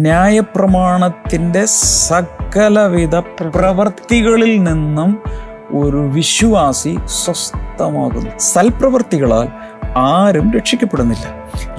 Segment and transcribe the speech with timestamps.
[0.00, 1.64] ന്യായപ്രമാണത്തിന്റെ
[2.08, 5.22] സകലവിധ പ്രവർത്തികളിൽ നിന്നും
[5.72, 8.30] ഒരു വിശ്വാസി സ്വസ്ഥമാകുന്നു.
[8.38, 9.48] സൽപ്രവർത്തികളാൽ
[9.96, 11.26] ആരും രക്ഷിക്കപ്പെടുന്നില്ല.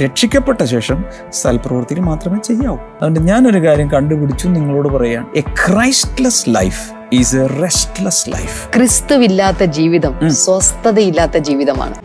[0.04, 2.76] രക്ഷിക്കപ്പെട്ട ശേഷം സൽപ്രവൃത്തികൾ മാത്രമേ ചെയ്യാവൂ.
[2.76, 5.31] അതുകൊണ്ട് ഞാനൊരു കാര്യം കണ്ടുപിടിച്ചു നിങ്ങളോട് പറയാം.
[5.36, 11.95] A Christless life is a restless life ക്രിസ്തുവില്ലാത്ത ജീവിതം സ്വസ്ഥതയില്ലാത്ത ജീവിതമാണ്.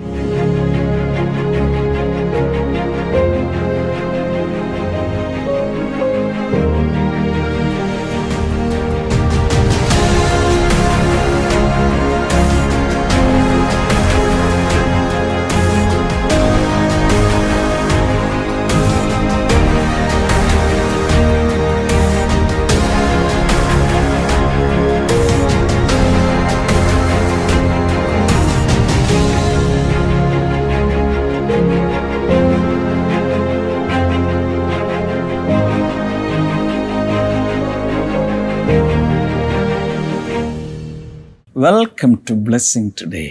[42.57, 43.25] ബ്ലെസ്സിങ് ടുഡേ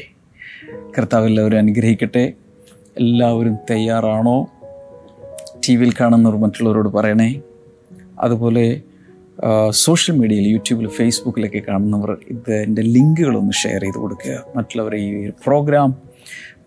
[0.97, 2.33] കർത്താവ് എല്ലാവരും അനുഗ്രഹിക്കട്ടെ.
[2.97, 4.47] എല്ലാവരും തയ്യാറാണോ?
[5.63, 7.41] ടി വിയിൽ കാണുന്നവർ മറ്റുള്ളവരോട് പറയണേ.
[8.19, 8.81] അതുപോലെ
[9.69, 14.35] സോഷ്യൽ മീഡിയയിൽ യൂട്യൂബിൽ ഫേസ്ബുക്കിലൊക്കെ കാണുന്നവർ ഇതിന്റെ ലിങ്കുകളൊന്ന് ഷെയർ ചെയ്ത് കൊടുക്കുക.
[14.55, 15.89] മറ്റുള്ളവരെ ഈ പ്രോഗ്രാം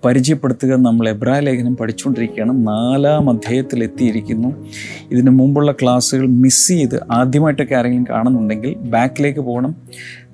[0.04, 2.68] പരിചയപ്പെടുത്തുക നമ്മൾ എബ്രാ ലേഖനം പഠിച്ചുകൊണ്ടിരിക്കുകയാണ്.
[2.68, 4.66] നാലാം അധ്യായത്തിൽ എത്തിയിരിക്കുന്നു.
[5.10, 9.76] ഇതിന് മുമ്പുള്ള ക്ലാസ്സുകൾ മിസ് ചെയ്ത് ആദ്യമായിട്ടൊക്കെ ആരെങ്കിലും കാണുന്നുണ്ടെങ്കിൽ ബാക്കിലേക്ക് പോകണം.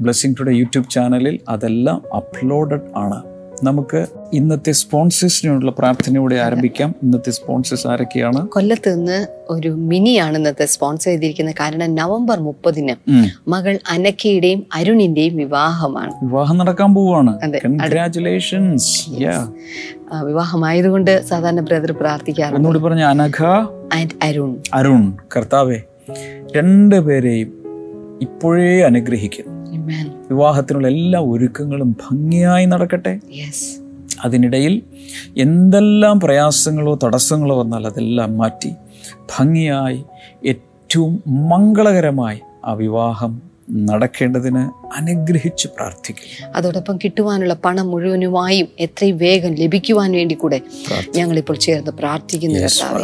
[0.00, 3.33] ബ്ലെസ്സിംഗ് ടുഡേ യൂട്യൂബ് ചാനലിൽ അതെല്ലാം അപ്ലോഡഡ് ആണ്.
[3.62, 6.94] നമുക്ക് ഇന്നത്തെ സ്പോൺസേഴ്സിനുള്ള പ്രാർത്ഥനയോടെ ആരംഭിക്കാം.
[7.02, 8.48] ഇന്നത്തെ സ്പോൺസേഴ്സ് ആരൊക്കെയാണ്?
[8.48, 12.94] കൊല്ലത്ത് നിന്ന് ഒരു മിനിയാണ് ഇന്നത്തെ സ്പോൺസർ ചെയ്തിരിക്കുന്നത് കാരണം നവംബർ മുപ്പതിന്.
[13.48, 16.12] മകൾ അനക്കയുടെയും അരുണിന്റെയും വിവാഹമാണ്.
[16.22, 17.38] വിവാഹം നടക്കാൻ പോവാണ്.
[17.64, 19.10] കൺഗ്രാറ്റുലേഷൻസ്
[20.24, 22.56] വിവാഹമായതുകൊണ്ട് സാധാരണ ബ്രദർ പ്രാർത്ഥിക്കാറുണ്ട്.
[22.56, 23.44] ഒന്നുകൂടി പറഞ്ഞ അനഘ
[23.94, 24.56] ആൻഡ് അരുൺ.
[24.74, 25.80] അരുൺ കർത്താവെ
[26.56, 27.52] രണ്ടുപേരെയും
[28.22, 29.63] ഇപ്പോഴേ അനുഗ്രഹിക്കുന്നു.
[30.28, 33.20] വിവാഹത്തിനുള്ള എല്ലാ ഒരുക്കങ്ങളും ഭംഗിയായി നടക്കട്ടെ.
[34.24, 34.82] അതിനിടയിൽ
[35.36, 38.70] എന്തെല്ലാം പ്രയാസങ്ങളോ തടസ്സങ്ങളോ വന്നാൽ അതെല്ലാം മാറ്റി
[39.38, 40.04] ഭംഗിയായി
[40.44, 50.34] ഏറ്റവും മംഗളകരമായി ആ വിവാഹം നടക്കേണ്ടതിന് അനുഗ്രഹിച്ച് പ്രാർത്ഥിക്കും അതോടൊപ്പം കിട്ടുവാനുള്ള പണം മുഴുവനുമായും എത്രയും വേഗം ലഭിക്കുവാൻ വേണ്ടി
[50.34, 50.60] കൂടെ
[51.14, 52.60] ഞങ്ങളിപ്പോൾ ചേർന്ന് പ്രാർത്ഥിക്കുന്നു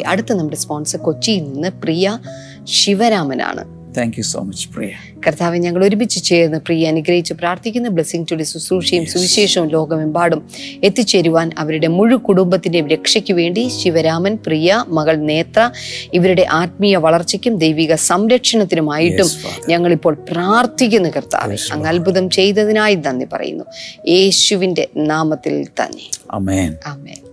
[0.07, 2.19] അടുത്ത നമ്മുടെ സ്പോൺസർ കൊച്ചിയിൽ നിന്ന് പ്രിയ
[2.65, 3.80] ശിവരാമനാണ്.
[3.97, 4.91] താങ്ക് യു സോ മച്ച് പ്രിയ
[5.27, 10.49] കർത്താവ് ഞങ്ങൾ ഒരുമിച്ച് ചേർന്ന് പ്രിയ അനുഗ്രഹിച്ച് പ്രാർത്ഥിക്കുന്ന ബ്ലെസ്സിംഗ് ടുഡേ ശുശ്രൂഷയും സുവിശേഷവും ലോകമെമ്പാടും
[10.84, 15.71] എത്തിച്ചേരുവാൻ അവരുടെ മുഴു കുടുംബത്തിന്റെയും രക്ഷയ്ക്ക് വേണ്ടി ശിവരാമൻ പ്രിയ മകൾ നേത്ര
[16.15, 19.29] ഇവരുടെ ആത്മീയ വളർച്ചയ്ക്കും ദൈവിക സംരക്ഷണത്തിനുമായിട്ടും.
[19.69, 21.56] ഞങ്ങളിപ്പോൾ പ്രാർത്ഥിക്കുന്നു കർത്താവ്.
[21.73, 23.65] അങ്ങ് അത്ഭുതം ചെയ്തതിനായി നന്ദി പറയുന്നു.
[24.09, 26.11] യേശുവിന്റെ നാമത്തിൽ തന്നെ.
[26.31, 27.30] അമേൻ ആമേൻ.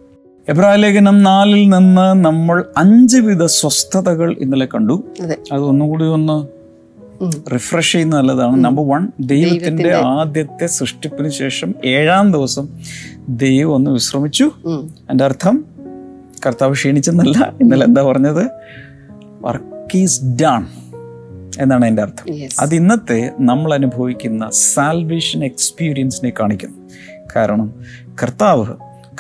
[0.50, 5.04] എബ്രാലേഖനം നാലിൽ നിന്ന് നമ്മൾ അഞ്ച് വിധ സ്വസ്ഥതകൾ ഇന്നലെ കണ്ടു.
[5.22, 5.56] അതെ.
[5.56, 6.48] ഒന്നുകൂടി ഒന്ന്
[7.54, 8.64] റിഫ്രഷ് ചെയ്യുന്ന നല്ലതാണ്.
[8.64, 12.68] നമ്പർ വൺ ദൈവത്തിന്റെ ആദ്യത്തെ സൃഷ്ടിപ്പിന് ശേഷം ഏഴാം ദിവസം
[13.30, 14.52] ദൈവം ഒന്ന് വിശ്രമിച്ചു.
[15.10, 15.66] എന്റെ അർത്ഥം
[16.46, 17.54] കർത്താവ് ക്ഷീണിച്ചെന്നല്ല.
[17.62, 18.50] ഇന്നലെ എന്താ പറഞ്ഞത്?
[19.42, 20.66] വർക്ക് ഈസ് ഡൺ
[21.60, 22.36] എന്നാണ് എന്റെ അർത്ഥം.
[22.60, 26.78] അത് ഇന്നത്തെ നമ്മൾ അനുഭവിക്കുന്ന സാൽവേഷൻ എക്സ്പീരിയൻസിനെ കാണിക്കുന്നു.
[27.36, 27.74] കാരണം
[28.24, 28.66] കർത്താവ്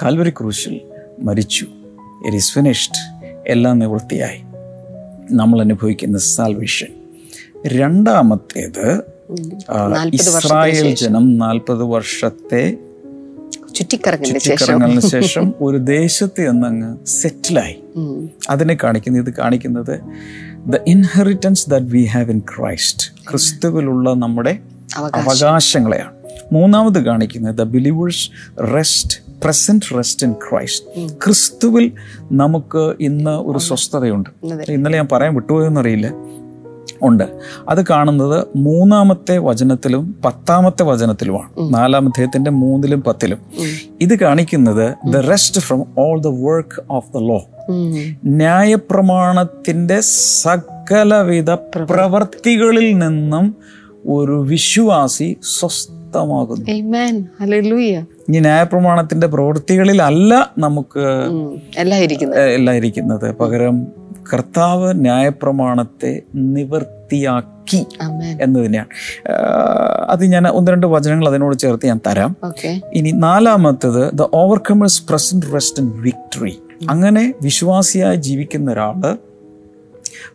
[0.01, 0.81] കാൽവരി ക്രൂശിൽ
[1.19, 1.65] മരിച്ചു.
[2.25, 2.99] ഇറ്റ് ഈസ് ഫിനിഷ്ഡ്
[3.47, 4.41] എല്ലാം നിവൃത്തിയായി.
[5.31, 6.87] നമ്മൾ അനുഭവിക്കുന്ന സാൽവേഷൻ
[7.67, 9.03] രണ്ടാമത്തേത്
[10.13, 12.77] ഇസ്രായേൽ ജനം നാൽപ്പത് വർഷത്തെ
[13.75, 15.53] ചുറ്റിക്കറങ്ങലിന് ശേഷം.
[15.61, 17.79] ഒരു ദേശത്ത് എന്നങ്ങ് സെറ്റിലായി.
[18.49, 19.99] അതിനെ കാണിക്കുന്നത് ഇത് കാണിക്കുന്നത്
[20.67, 24.59] the inheritance that we have in Christ ക്രിസ്തുവിലുള്ള നമ്മുടെ
[24.95, 25.29] അവകാശം.
[25.29, 26.11] അവകാശങ്ങളെയാണ്.
[26.51, 28.29] മൂന്നാമത് കാണിക്കുന്നത് the believers
[28.75, 31.91] rest present rest in Christ ക്രിസ്തുവിൽ
[32.31, 34.29] നമുക്ക് ഇന്ന് ഒരു സ്വസ്ഥതയുണ്ട്.
[34.69, 36.13] ഇന്നലെ ഞാൻ പറയാൻ വിട്ടുപോയെന്നറിയില്ല
[37.01, 37.23] ഉണ്ട്.
[37.69, 41.73] അത് കാണുന്നത് മൂന്നാമത്തെ വചനത്തിലും പത്താമത്തെ വചനത്തിലുമാണ്.
[41.73, 43.37] നാലാം അധ്യായത്തിന്റെ മൂന്നിലും പത്തിലും.
[44.01, 47.43] ഇത് കാണിക്കുന്നത് the rest from all the work of the law.
[48.25, 49.99] ന്യായപ്രമാണത്തിന്റെ
[50.43, 53.55] സകലവിധ പ്രവൃത്തികളിൽ നിന്നും
[54.07, 55.96] ഒരു വിശ്വാസി സ്വസ്ഥമാകുന്നു
[56.69, 57.15] Amen.
[58.29, 61.03] ഈ ന്യായപ്രമാണത്തിന്റെ പ്രവൃത്തികളിലല്ല നമുക്ക്.
[62.55, 63.75] എല്ലാം ഇരിക്കുന്നത് പകരം
[64.33, 68.33] കർത്താവ് ന്യായപ്രമാണത്തെ നിവർത്തിയാക്കി Amen.
[68.41, 68.89] എന്ന് തന്നെയാണ്
[70.09, 72.31] അത് ഞാൻ ഒന്ന് രണ്ട് വചനങ്ങൾ അതിനോട് ചേർത്ത് ഞാൻ തരാം.
[72.93, 76.55] ഇനി നാലാമത്തത് the overcomers present rest and victory
[76.89, 78.95] അങ്ങനെ വിശ്വാസിയായി ജീവിക്കുന്ന ഒരാൾ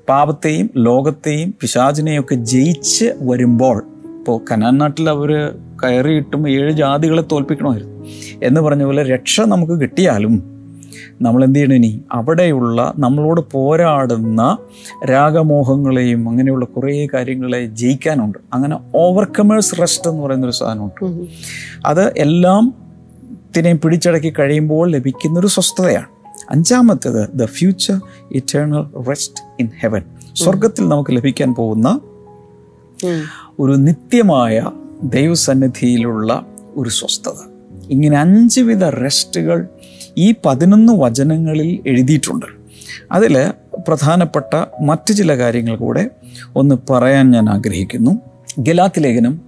[0.09, 3.77] പാപത്തെയും ലോകത്തെയും പിശാചിനെയും ഒക്കെ ജയിച്ച് വരുമ്പോൾ
[4.23, 5.53] ഇപ്പോൾ കനാൻ നാട്ടിൽ അവർ
[5.85, 8.07] കയറിയിട്ടും ഏഴ് ജാതികളെ തോൽപ്പിക്കണമായിരുന്നു.
[8.43, 10.43] എന്ന് പറഞ്ഞ പോലെ രക്ഷ നമുക്ക് കിട്ടിയാലും
[11.23, 12.01] നമ്മൾ എന്ത് ചെയ്യണം ഇനി?
[12.13, 14.59] അവിടെയുള്ള നമ്മളോട് പോരാടുന്ന
[15.11, 18.39] രാഗമോഹങ്ങളെയും അങ്ങനെയുള്ള കുറേ കാര്യങ്ങളെ ജയിക്കാനുണ്ട്.
[18.53, 21.27] അങ്ങനെ ഓവർകമേഴ്സ് റെസ്റ്റ് എന്ന് പറയുന്നൊരു സാധനമുണ്ട്.
[21.87, 22.75] അത് എല്ലാം
[23.57, 26.07] ത്തിനെയും പിടിച്ചടക്കി കഴിയുമ്പോൾ ലഭിക്കുന്നൊരു സ്വസ്ഥതയാണ്.
[26.51, 28.01] അഞ്ചാമത്തേത് the future
[28.33, 30.03] eternal rest in heaven
[30.35, 32.01] സ്വർഗത്തിൽ നമുക്ക് ലഭിക്കാൻ പോകുന്ന.
[33.62, 34.70] ഒരു നിത്യമായ
[35.05, 37.50] ദൈവസന്നിധിയിലുള്ള ഒരു സ്വസ്ഥത.
[37.91, 39.69] ഇങ്ങനെ അഞ്ച് വിധ റെസ്റ്റുകൾ
[40.19, 42.47] ഈ പതിനൊന്ന് വചനങ്ങളിൽ എഴുതിയിട്ടുണ്ട്.
[43.12, 43.53] അതിൽ
[43.88, 46.11] പ്രധാനപ്പെട്ട മറ്റു ചില കാര്യങ്ങൾ കൂടെ
[46.56, 48.19] ഒന്ന് പറയാൻ ഞാൻ ആഗ്രഹിക്കുന്നു.
[48.59, 49.41] ഗലാത്തി ലേഖനം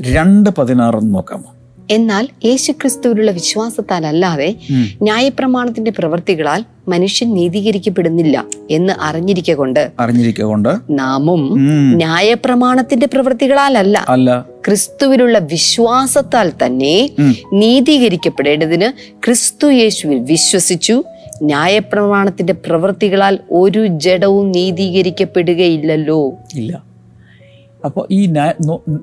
[0.00, 1.54] രണ്ട് പതിനാറെന്ന് നോക്കാമോ
[1.90, 4.54] എന്നാൽ യേശുക്രിസ്തുവിലുള്ള വിശ്വാസത്താൽ അല്ലാതെ
[5.02, 11.54] ന്യായപ്രമാണത്തിന്റെ പ്രവൃത്തികളാൽ മനുഷ്യൻ നീതീകരിക്കപ്പെടുന്നില്ല എന്ന് അറിഞ്ഞിരിക്കൊണ്ട് അറിഞ്ഞിരിക്കൊണ്ട് നാമും
[11.96, 14.46] ന്യായപ്രമാണത്തിന്റെ പ്രവൃത്തികളാൽ അല്ല.
[14.66, 17.10] ക്രിസ്തുവിലുള്ള വിശ്വാസത്താൽ തന്നെ.
[17.52, 21.04] നീതീകരിക്കപ്പെടേണ്ടതിന് ക്രിസ്തു യേശുവിൽ വിശ്വസിച്ചു.
[21.42, 26.32] ന്യായപ്രമാണത്തിന്റെ പ്രവൃത്തികളാൽ ഒരു ജഡവും നീതീകരിക്കപ്പെടുകയില്ലല്ലോ.
[26.54, 26.82] ഇല്ല.
[27.84, 28.26] അപ്പോൾ ഈ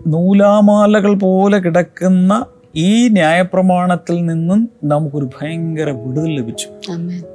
[0.08, 6.68] നൂലാമാലകൾ പോലെ കിടക്കുന്ന ഈ ന്യായപ്രമാണത്തിൽ നിന്നും നമുക്കൊരു ഭയങ്കര വിടുതൽ ലഭിച്ചു.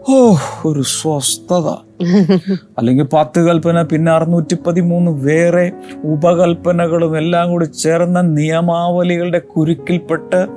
[0.09, 1.69] ഓ ഒരു സ്വസ്ഥത.
[2.79, 5.73] അല്ലെങ്കിൽ പത്ത് കൽപ്പന പിന്നെ അറുന്നൂറ്റി പതിമൂന്ന് വേറെ
[6.05, 10.49] ഉപകൽപ്പനകളും എല്ലാം കൂടി ചേർന്ന നിയമാവലികളുടെ കുരുക്കിൽപ്പെട്ട്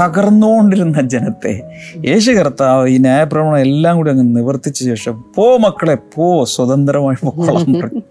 [0.00, 1.62] തകർന്നുകൊണ്ടിരുന്ന ജനത്തെ.
[2.06, 8.02] യേശു കർത്താവ് ഈ ന്യായപ്രമാണം എല്ലാം കൂടി അങ്ങ് നിവർത്തിച്ച ശേഷം പോ മക്കളെ പോ സ്വതന്ത്രമായി പൊക്കോളാൻ പറഞ്ഞു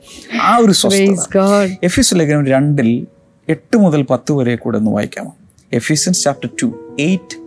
[0.41, 1.41] ആ ഒരു സ്വസ്ഥത.
[1.83, 3.07] എഫീസ് ലേഖനം രണ്ടിൽ
[3.49, 5.33] എട്ട് മുതൽ പത്ത് വരെ കൂടെ ഒന്ന് വായിക്കാമോ?
[5.73, 7.37] Ephesians chapter two eight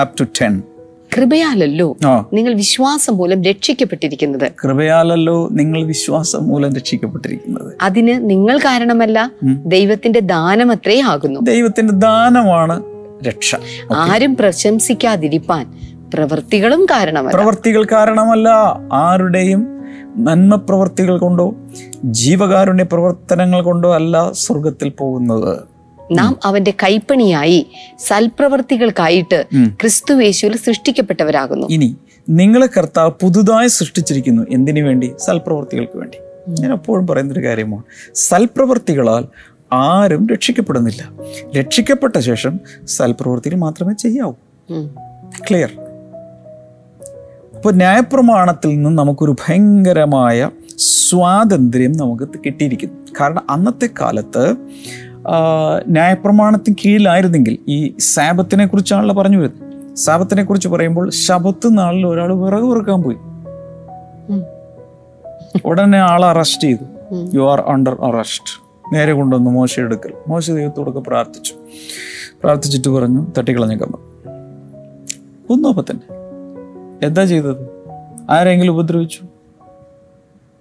[0.00, 0.62] up to ten
[1.16, 1.96] കൃപയാലല്ലോ
[2.32, 4.52] നിങ്ങൾ വിശ്വാസം മൂലം രക്ഷിക്കപ്പെട്ടിരിക്കുന്നത്.
[4.64, 7.72] കൃപയാലല്ലോ നിങ്ങൾ വിശ്വാസം മൂലം രക്ഷിക്കപ്പെട്ടിരിക്കുന്നത്.
[7.82, 9.30] അതിന് നിങ്ങൾ കാരണമല്ല
[9.66, 11.40] ദൈവത്തിന്റെ ദാനം അത്രേ ആകുന്നു.
[11.40, 12.82] ദൈവത്തിന്റെ ദാനമാണ്
[13.28, 13.56] രക്ഷ.
[13.96, 15.72] ആരും പ്രശംസിക്കാതിരിപ്പാൻ
[16.14, 17.36] പ്രവൃത്തികളും കാരണമല്ല.
[17.36, 18.48] പ്രവർത്തികൾ കാരണമല്ല
[18.92, 19.66] ആരുടെയും
[20.16, 21.54] നന്മ പ്രവർത്തികൾ കൊണ്ടോ
[22.04, 25.73] ജീവകാരുണ്യ പ്രവർത്തനങ്ങൾ കൊണ്ടോ അല്ല സ്വർഗത്തിൽ പോകുന്നത്.
[26.12, 27.66] നാം അവന്റെ കൈപ്പണിയായി
[27.98, 29.44] സൽപ്രവർത്തികൾക്കായിട്ട്
[29.80, 31.66] ക്രിസ്തു യേശുവിൽ സൃഷ്ടിക്കപ്പെട്ടവരാകുന്നു.
[31.66, 31.96] ഇനി
[32.28, 35.12] നിങ്ങളെ കർത്താവ് പുതുതായി സൃഷ്ടിച്ചിരിക്കുന്നു എന്തിനു വേണ്ടി?
[35.18, 36.18] സൽപ്രവർത്തികൾക്ക് വേണ്ടി.
[36.60, 37.82] ഞാൻ എപ്പോഴും പറയുന്നൊരു കാര്യമാണ്
[38.14, 39.24] സൽപ്രവർത്തികളാൽ
[39.72, 41.10] ആരും രക്ഷിക്കപ്പെടുന്നില്ല.
[41.58, 44.32] രക്ഷിക്കപ്പെട്ട ശേഷം സൽപ്രവർത്തികൾ മാത്രമേ ചെയ്യാവൂ.
[45.50, 45.70] ക്ലിയർ
[47.56, 53.12] അപ്പോൾ ന്യായപ്രമാണത്തിൽ നിന്ന് നമുക്കൊരു ഭയങ്കരമായ സ്വാതന്ത്ര്യം നമുക്ക് കിട്ടിയിരിക്കുന്നു.
[53.20, 54.56] കാരണം അന്നത്തെ കാലത്ത്
[55.88, 59.96] ന്യായപ്രമാണത്തിന് കീഴിലായിരുന്നെങ്കിൽ ഈ സാപത്തിനെ കുറിച്ചാണല്ലോ പറഞ്ഞു വരുന്നത്.
[59.96, 63.16] സാപത്തിനെ കുറിച്ച് പറയുമ്പോൾ ശബത്ത് നാളിൽ ഒരാൾ വിറക് വിറക്കാൻ പോയി.
[65.64, 66.84] ഉടനെ ആളെ അറസ്റ്റ് ചെയ്തു.
[67.34, 70.12] യു ആർ അണ്ടർ അറസ്റ്റ് നേരെ കൊണ്ടുവന്നു മോശ എടുക്കൽ.
[70.28, 71.54] മോശ ദൈവത്തോടൊക്കെ പ്രാർത്ഥിച്ചു.
[72.42, 73.96] പ്രാർത്ഥിച്ചിട്ട് പറഞ്ഞു തട്ടിക്കളഞ്ഞ കമ്മ
[75.50, 76.14] ഒന്നും തന്നെ.
[77.06, 77.68] എന്താ ചെയ്തത്?
[78.30, 79.22] ആരെങ്കിലും ഉപദ്രവിച്ചു?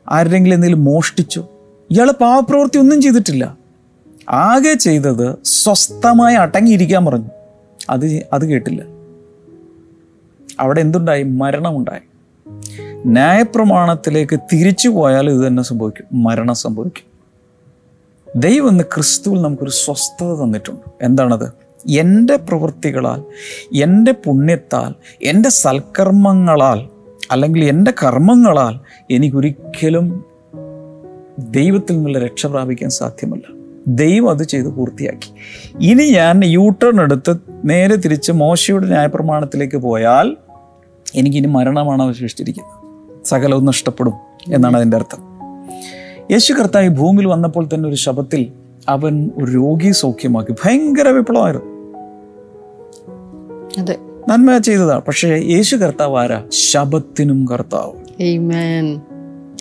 [0.10, 1.44] ആരെങ്കിലും എന്തെങ്കിലും മോഷ്ടിച്ചു?
[1.92, 3.63] ഇയാൾ പാവപ്രവൃത്തി ഒന്നും ചെയ്തിട്ടില്ല.
[4.30, 7.30] ആകെ ചെയ്തത് സ്വസ്ഥമായി അടങ്ങിയിരിക്കാൻ പറഞ്ഞു.
[7.90, 8.84] അത് അത് കേട്ടില്ല.
[10.60, 11.24] അവിടെ എന്തുണ്ടായി?
[11.24, 12.02] മരണമുണ്ടായി.
[13.06, 16.24] ന്യായപ്രമാണത്തിലേക്ക് തിരിച്ചു പോയാൽ ഇത് തന്നെ സംഭവിക്കും.
[16.24, 17.14] മരണം സംഭവിക്കും.
[18.42, 21.06] ദൈവം ഇന്ന് ക്രിസ്തുവിൽ നമുക്കൊരു സ്വസ്ഥത തന്നിട്ടുണ്ട്.
[21.06, 21.64] എന്താണത്?
[21.90, 23.24] എന്റെ പ്രവൃത്തികളാൽ
[23.76, 26.90] എന്റെ പുണ്യത്താൽ എന്റെ സൽക്കർമ്മങ്ങളാൽ
[27.32, 28.80] അല്ലെങ്കിൽ എന്റെ കർമ്മങ്ങളാൽ
[29.12, 30.26] എനിക്കൊരിക്കലും
[31.40, 33.53] ദൈവത്തിൽ നിന്നുള്ള രക്ഷ പ്രാപിക്കാൻ സാധ്യമല്ല.
[33.88, 35.34] ദൈവം അത് ചെയ്ത് പൂർത്തിയാക്കി.
[35.80, 40.38] ഇനി ഞാൻ യൂ ടേൺ എടുത്ത് നേരെ തിരിച്ച് മോശയുടെ ന്യായപ്രമാണത്തിലേക്ക് പോയാൽ
[41.16, 42.84] എനിക്കിനി മരണമാണ് അവശേഷിച്ചിരിക്കുന്നത്.
[43.26, 44.14] സകലവും നഷ്ടപ്പെടും
[44.54, 45.24] എന്നാണ് അതിന്റെ അർത്ഥം.
[46.32, 48.52] യേശു കർത്താവ് ഈ ഭൂമിയിൽ വന്നപ്പോൾ തന്നെ ഒരു ശബത്തിൽ
[48.90, 50.52] അവൻ ഒരു രോഗി സൗഖ്യമാക്കി.
[50.52, 51.74] ഭയങ്കര വിപ്ലവമായിരുന്നു.
[53.82, 53.98] അതെ.
[54.30, 55.02] നന്മ ചെയ്തതാ.
[55.08, 56.44] പക്ഷേ യേശു കർത്താവ് ആരാ?
[56.50, 57.94] ശബത്തിനും കർത്താവ്.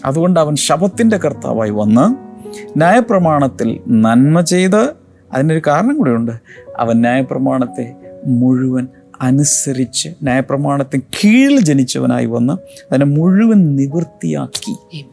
[0.05, 2.32] അതുകൊണ്ട് അവൻ ശബത്തിന്റെ കർത്താവായി വന്ന്
[2.77, 4.93] ന്യായപ്രമാണത്തിൽ നന്മ ചെയ്ത്
[5.33, 6.33] അതിനൊരു കാരണം കൂടെയുണ്ട്.
[6.79, 7.95] അവൻ ന്യായപ്രമാണത്തെ
[8.27, 8.89] മുഴുവൻ
[9.21, 15.05] അനുസരിച്ച് ന്യായപ്രമാണത്തിന് കീഴിൽ ജനിച്ചവനായി വന്ന് അതിനെ മുഴുവൻ നിവൃത്തിയാക്കി.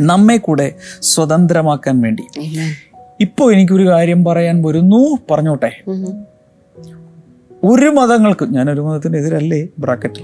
[0.00, 2.22] നമ്മെ കൂടെ സ്വതന്ത്രമാക്കാൻ വേണ്ടി.
[3.20, 5.18] ഇപ്പോൾ എനിക്കൊരു കാര്യം പറയാൻ വരുന്നു.
[5.30, 5.82] പറഞ്ഞോട്ടെ.
[7.64, 10.22] ഒരു മതങ്ങൾക്കും ഞാനൊരു മതത്തിന് എതിരല്ലേ ബ്രാക്കറ്റിൽ.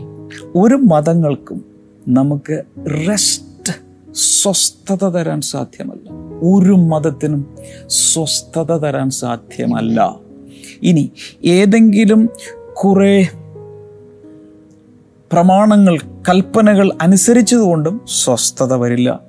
[0.55, 1.65] ഒരു മതങ്ങൾക്കും
[2.09, 2.63] നമുക്ക്
[3.09, 3.52] റെസ്റ്റ്
[4.15, 6.11] സ്വസ്ഥത തരാൻ സാധ്യമല്ല.
[6.43, 10.15] ഒരു മതത്തിനും സ്വസ്ഥത തരാൻ സാധ്യമല്ല.
[10.83, 11.13] ഇനി
[11.45, 12.31] ഏതെങ്കിലും
[12.73, 13.29] കുറേ
[15.33, 19.21] പ്രമാണങ്ങൾ കൽപ്പനകൾ അനുസരിച്ചതുകൊണ്ടും സ്വസ്ഥത വരില്ല.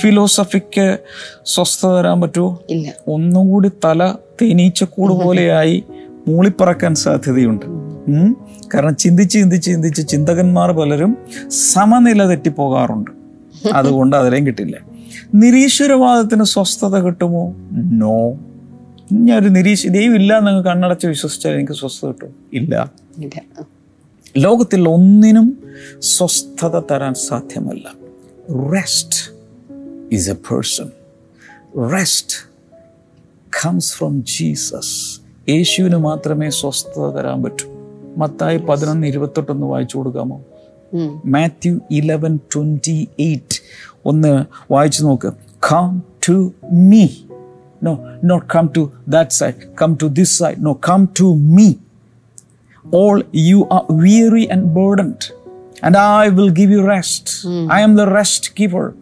[0.00, 0.98] ഫിലോസഫിക്ക്
[1.46, 2.60] സ്വസ്ഥത തരാൻ പറ്റുമോ?
[2.70, 2.92] ഇല്ല.
[3.08, 5.84] ഒന്നുകൂടി തല തേനീച്ചക്കൂട് പോലെയായി
[6.28, 7.66] മൂളിപ്പറക്കാൻ സാധ്യതയുണ്ട്.
[8.74, 11.18] കാരണം ചിന്തിച്ച് ചിന്തിച്ച് ചിന്തിച്ച് ചിന്തകന്മാർ പലരും
[11.48, 13.10] സമനില തെറ്റിപ്പോകാറുണ്ട്.
[13.72, 14.80] അതുകൊണ്ട് അതിലേം കിട്ടില്ല.
[15.34, 17.54] നിരീശ്വരവാദത്തിന് സ്വസ്ഥത കിട്ടുമോ?
[17.72, 18.38] നോ
[19.12, 22.92] ഞാൻ ഒരു നിരീശ്വര ദൈവം ഇല്ല എന്ന് കണ്ണടച്ച് വിശ്വസിച്ചാൽ എനിക്ക് സ്വസ്ഥത കിട്ടും ഇല്ല.
[24.36, 25.58] ലോകത്തിൽ ഒന്നിനും
[25.98, 27.94] സ്വസ്ഥത തരാൻ സാധ്യമല്ല.
[28.74, 29.32] Rest
[30.12, 30.90] is a person
[31.92, 32.50] rest
[33.64, 37.68] comes from Jesus യേശുവിന് മാത്രമേ സ്വസ്ഥത തരാൻ പറ്റൂ.
[38.16, 40.42] മത്തായി പതിനൊന്ന് ഇരുപത്തെട്ടൊന്ന് വായിച്ചു കൊടുക്കാമോ.
[41.24, 43.60] മാത്യു ഇലവൻ ട്വന്റി എയ്റ്റ്
[44.06, 45.32] ഒന്ന് വായിച്ചു നോക്ക്.
[45.72, 47.06] Come to me
[47.82, 51.72] no not come to that side come to this side no come to me
[52.94, 55.34] all you are weary and burdened
[55.84, 58.92] and I will give you rest I am the rest giver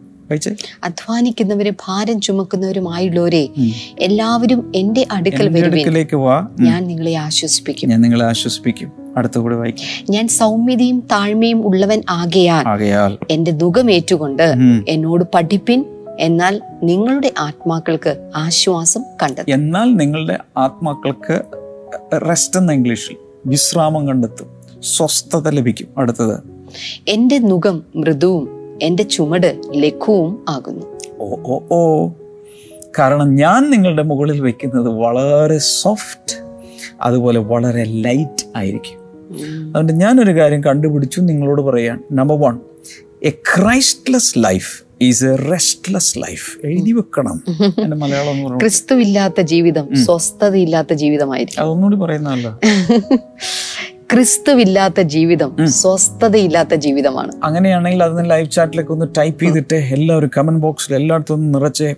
[0.85, 3.49] അധ്വാനിക്കുന്നവരും ഭാരം ചുമക്കുന്നവരുമായുള്ളവരെ
[3.99, 5.75] എല്ലാവരും എന്റെ അടുക്കൽ എന്റെ വരുവിൻ.
[5.75, 6.49] അടുക്കലേക്ക് വാ.
[6.61, 7.91] ഞാൻ നിങ്ങളെ ആശ്വസിപ്പിക്കും.
[7.91, 9.02] ഞാൻ നിങ്ങളെ ആശ്വസിപ്പിക്കും.
[9.55, 10.07] വായിക്കും.
[10.11, 14.55] ഞാൻ സൗമ്യതയും താഴ്മയും ഉള്ളവൻ ആകയാൽ എന്റെ എന്റെ ദുഃഖമേറ്റുകൊണ്ട്
[14.89, 15.85] എന്നോട് പഠിപ്പിൻ.
[16.21, 19.55] എന്നാൽ നിങ്ങളുടെ ആത്മാക്കൾക്ക് ആശ്വാസം കണ്ടെത്തും.
[19.55, 21.43] എന്നാൽ നിങ്ങളുടെ ആത്മാക്കൾക്ക്
[22.29, 23.17] റെസ്റ്റ് എന്ന ഇംഗ്ലീഷിൽ
[23.47, 24.47] വിശ്രാമം കണ്ടെത്തും.
[24.83, 25.89] സ്വസ്ഥത ലഭിക്കും.
[25.99, 26.41] അടുത്തത്.
[27.09, 28.49] എന്റെ നുഖം മൃദുവും
[28.83, 30.87] എന്റെ ചുമട് ലഘുവും ആകുന്നു.
[31.21, 32.09] ഓ ഓ ഓ.
[32.99, 36.37] കാരണം ഞാൻ നിങ്ങളുടെ മുകളിൽ വെക്കുന്നത് വളരെ സോഫ്റ്റ്
[37.03, 39.02] അതുപോലെ വളരെ ലൈറ്റ് ആയിരിക്കും.
[39.41, 41.99] അതുകൊണ്ട് ഞാനൊരു കാര്യം കണ്ടുപിടിച്ചു നിങ്ങളോട് പറയാൻ.
[42.13, 42.59] Number one
[43.23, 47.43] a Christless life is a restless life എഴുതി വെക്കണം.
[47.83, 51.63] എന്റെ മലയാളം എന്ന് പറഞ്ഞു ക്രിസ്തുവില്ലാത്ത ജീവിതം സ്വസ്ഥതയില്ലാത്ത ജീവിതമായിരിക്കും.
[51.63, 52.59] അതൊന്നുകൂടി പറയുന്നതല്ല.
[54.13, 57.33] ക്രിസ്തുവില്ലാത്ത ജീവിതം സ്വസ്ഥതയില്ലാത്ത ജീവിതമാണ്.
[57.45, 61.95] അങ്ങനെയാണെങ്കിൽ അതിന് ലൈവ് ചാറ്റിലേക്ക് ഒന്ന് ടൈപ്പ് ചെയ്തിട്ട് എല്ലാവരും കമന്റ് ബോക്സിൽ എല്ലായിടത്തും നിറച്ച്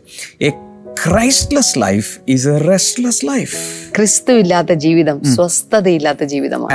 [1.03, 3.57] Christless life is a restless life
[3.97, 6.75] ക്രിസ്തുവില്ലാത്ത ജീവിതം സ്വസ്ഥതയില്ലാത്ത ജീവിതമാണ്.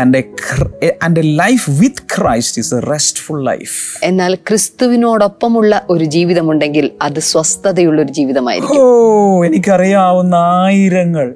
[1.06, 8.02] And a life with Christ is a restful life എന്നാൽ ക്രിസ്തുവിനോടൊപ്പമുള്ള ഒരു ജീവിതമുണ്ടെങ്കിൽ അത് സ്വസ്ഥതയുള്ള
[8.02, 8.78] ഒരു ജീവിതമായിരിക്കും.
[8.78, 11.36] ഓ എനിക്കറിയാവുന്ന ആയിരങ്ങൾ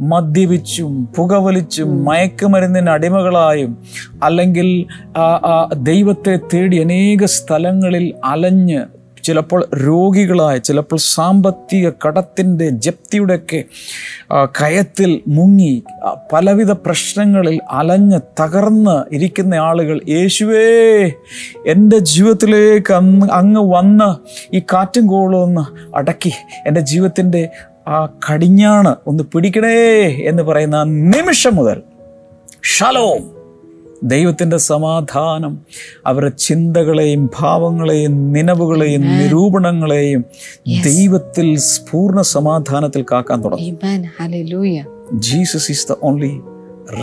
[0.00, 3.70] മദ്യപിച്ചും പുകവലിച്ചും മയക്കുമരുന്നിന് അടിമകളായും
[4.22, 4.68] അല്ലെങ്കിൽ
[5.82, 8.80] ദൈവത്തെ തേടി അനേക സ്ഥലങ്ങളിൽ അലഞ്ഞ്
[9.26, 13.64] ചിലപ്പോൾ രോഗികളായ ചിലപ്പോൾ സാമ്പത്തിക കടത്തിന്റെ ജപ്തിയുടെയൊക്കെ
[14.60, 15.82] കയത്തിൽ മുങ്ങി
[16.32, 20.66] പലവിധ പ്രശ്നങ്ങളിൽ അലഞ്ഞ് തകർന്ന് ഇരിക്കുന്ന ആളുകൾ യേശുവേ
[21.66, 24.10] എന്റെ ജീവിതത്തിലേക്ക് അന്ന് അങ്ങ് വന്ന്
[24.56, 25.64] ഈ കാറ്റും കോളും ഒന്ന്
[25.96, 26.32] അടക്കി.
[26.66, 27.48] എന്റെ ജീവിതത്തിന്റെ
[27.88, 29.78] ആ കടിഞ്ഞാണ് ഒന്ന് പിടിക്കണേ
[30.30, 31.82] എന്ന് പറയുന്ന നിമിഷം മുതൽ.
[32.62, 33.35] ഷലോം.
[34.04, 35.58] ദൈവത്തിന്റെ സമാധാനം
[36.06, 40.24] അവരുടെ ചിന്തകളെയും ഭാവങ്ങളെയും നിലവുകളെയും നിരൂപണങ്ങളെയും
[40.84, 41.58] ദൈവത്തിൽ
[41.90, 43.74] പൂർണ സമാധാനത്തിൽ കാക്കാൻ തുടങ്ങും.
[43.74, 44.06] Amen.
[44.06, 44.90] Hallelujah.
[45.12, 46.40] Jesus is the only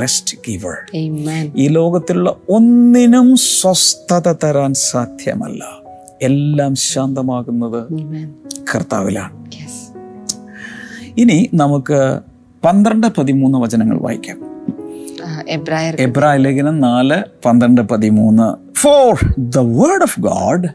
[0.02, 1.58] rest giver Amen.
[1.58, 5.64] ഈ ലോകത്തിലുള്ള ഒന്നിനും സ്വസ്ഥത തരാൻ സാധ്യമല്ല.
[6.22, 7.94] എല്ലാം ശാന്തമാകുന്നത്
[8.76, 9.44] കർത്താവിലാണ്.
[11.18, 12.20] ഇനി നമുക്ക്
[12.64, 14.54] പന്ത്രണ്ട് പതിമൂന്ന് വചനങ്ങൾ വായിക്കാം.
[16.06, 18.48] എബ്രായ ലേഖനം നാല് പന്ത്രണ്ട് പതിമൂന്ന്
[18.82, 19.12] for
[19.56, 20.68] the word of God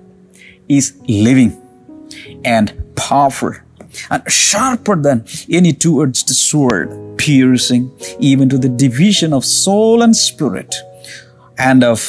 [0.76, 0.90] is
[1.26, 1.56] living
[2.56, 2.70] and
[3.02, 3.54] powerful
[4.14, 5.20] and sharper than
[5.60, 6.88] any two edged sword
[7.22, 7.84] piercing
[8.30, 10.72] even to the division of soul and spirit
[11.68, 12.00] and of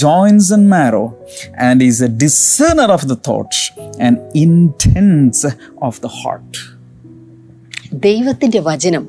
[0.00, 1.06] joints and marrow
[1.66, 3.58] and is a discerner of the thoughts
[4.06, 5.40] and intents
[5.88, 6.52] of the heart
[7.92, 9.08] ദൈവത്തിന്റെ വചനം.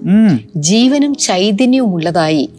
[0.55, 2.49] ജീവനും ചൈതന്യവും ഉള്ളതായി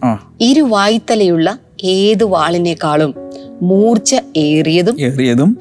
[0.41, 3.15] ഇരുവായ്ത്തലയുള്ള ഏത് വാളിനേക്കാളും
[3.63, 4.97] മൂർച്ച ഏറിയതും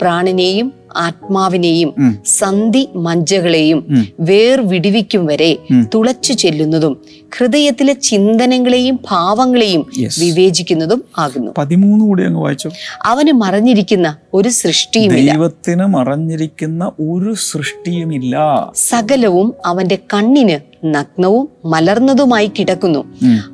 [0.01, 5.57] പ്രാണനെയും ആത്മാവിനെയും സന്ധി മഞ്ചകളെയും വേർവിടിവിക്കും വരെ
[5.95, 6.97] തുളച്ചു ചെല്ലുന്നതും
[7.37, 9.85] ഹൃദയത്തിലെ ചിന്തനങ്ങളെയും ഭാവങ്ങളെയും
[10.19, 11.51] വിവേചിക്കുന്നതും ആകുന്നു.
[11.57, 12.69] പതിമൂന്ന് കൂടി അങ്ങ് വായിച്ചു?
[13.05, 18.35] അവന് മറഞ്ഞിരിക്കുന്ന ഒരു സൃഷ്ടിയും ദൈവത്തിന് മറഞ്ഞിരിക്കുന്ന ഒരു സൃഷ്ടിയുമില്ല.
[18.75, 23.05] സകലവും അവന്റെ കണ്ണിന് നഗ്നവും മലർന്നതുമായി കിടക്കുന്നു.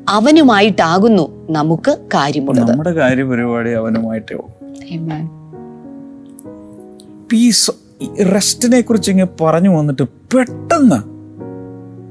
[0.09, 2.71] അവനുമായിട്ടാകുന്നു നമുക്ക് കാര്യമുള്ളത്.
[2.71, 4.55] നമ്മുടെ കാര്യപരിപാടി അവനുമായിട്ടേ ഉള്ളൂ.
[4.93, 5.44] Amen.
[7.31, 7.71] പീസ്
[8.33, 11.15] റെസ്റ്റിനെ കുറിച്ച് ഇങ്ങനെ പറഞ്ഞു വന്നിട്ട് പെട്ടെന്ന്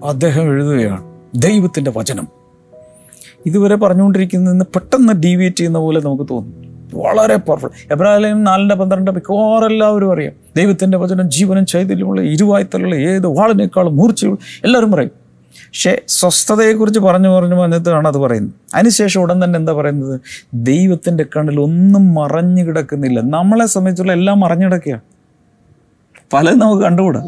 [0.06, 1.02] അദ്ദേഹം എഴുതുകയാണ്.
[1.35, 2.28] ദൈവത്തിന്റെ വചനം.
[3.47, 6.64] ഇതുവരെ പറഞ്ഞുകൊണ്ടിരിക്കുന്നതിന് പെട്ടെന്ന് ഡീവിയേറ്റ് ചെയ്യുന്ന പോലെ നമുക്ക് തോന്നും.
[6.94, 10.33] വളരെ പവർഫുൾ എബ്രാഹിം നാലിന്റെ പന്ത്രണ്ട് മിക്കവാറും എല്ലാവരും അറിയാം.
[10.56, 15.24] ദൈവത്തിന്റെ വചനം ജീവനും ചൈതന്യമുള്ള ഇരുവായ്ത്തലുള്ള ഏത് വാളിനേക്കാളും മൂർച്ചയുള്ള എല്ലാവരും പറയും.
[15.57, 18.55] പക്ഷേ സ്വസ്ഥതയെക്കുറിച്ച് പറഞ്ഞു പറഞ്ഞു വന്നിട്ടാണ് അത് പറയുന്നത്.
[18.75, 20.21] അതിനുശേഷം ഉടൻ തന്നെ എന്താ പറയുന്നത്?
[20.55, 23.21] ദൈവത്തിന്റെ കണ്ണിൽ ഒന്നും മറഞ്ഞു കിടക്കുന്നില്ല.
[23.21, 25.01] നമ്മളെ സംബന്ധിച്ചുള്ള എല്ലാം മറഞ്ഞു കിടക്കുകയാണ്.
[26.33, 27.21] പലതും നമുക്ക് കണ്ടുകൂടാ.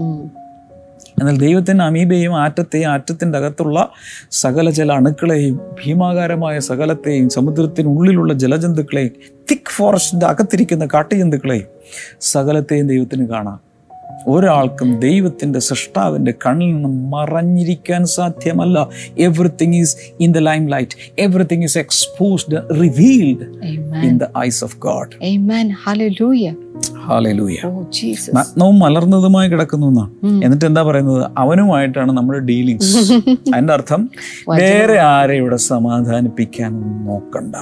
[1.21, 3.89] എന്നാൽ ദൈവത്തിന് അമീബയും ആറ്റത്തെയും ആറ്റത്തിന്റെ അകത്തുള്ള
[4.31, 9.11] സകല ജല അണുക്കളെയും ഭീമാകാരമായ സകലത്തെയും സമുദ്രത്തിനുള്ളിലുള്ള ജലജന്തുക്കളെയും
[9.51, 11.67] തിക്ക് ഫോറസ്റ്റിന്റെ അകത്തിരിക്കുന്ന കാട്ടുജന്തുക്കളെയും
[12.21, 13.66] സകലത്തെയും ദൈവത്തിന് കാണാം.
[14.27, 18.77] ഒരാൾക്കും ദൈവത്തിന്റെ സൃഷ്ടാവിന്റെ കണ്ണിൽ നിന്ന് മറഞ്ഞിരിക്കാൻ സാധ്യമല്ല.
[19.19, 23.47] Everything is in the limelight everything is exposed revealed
[24.05, 25.67] in the eyes of God Amen.
[25.87, 26.55] Hallelujah.
[27.05, 28.33] Hallelujah Oh, Jesus.
[28.35, 30.13] നഗ്നവും മലർന്നതുമായി കിടക്കുന്നു എന്നാണ്
[30.45, 31.31] എന്നിട്ട് എന്താ പറയുന്നത്?
[31.39, 32.93] അവനുമായിട്ടാണ് നമ്മുടെ ഡീലിങ്സ്
[33.55, 34.03] അതിന്റെ അർത്ഥം
[34.61, 37.55] വേറെ ആരെ ഇവിടെ സമാധാനിപ്പിക്കാനൊന്നും നോക്കണ്ട.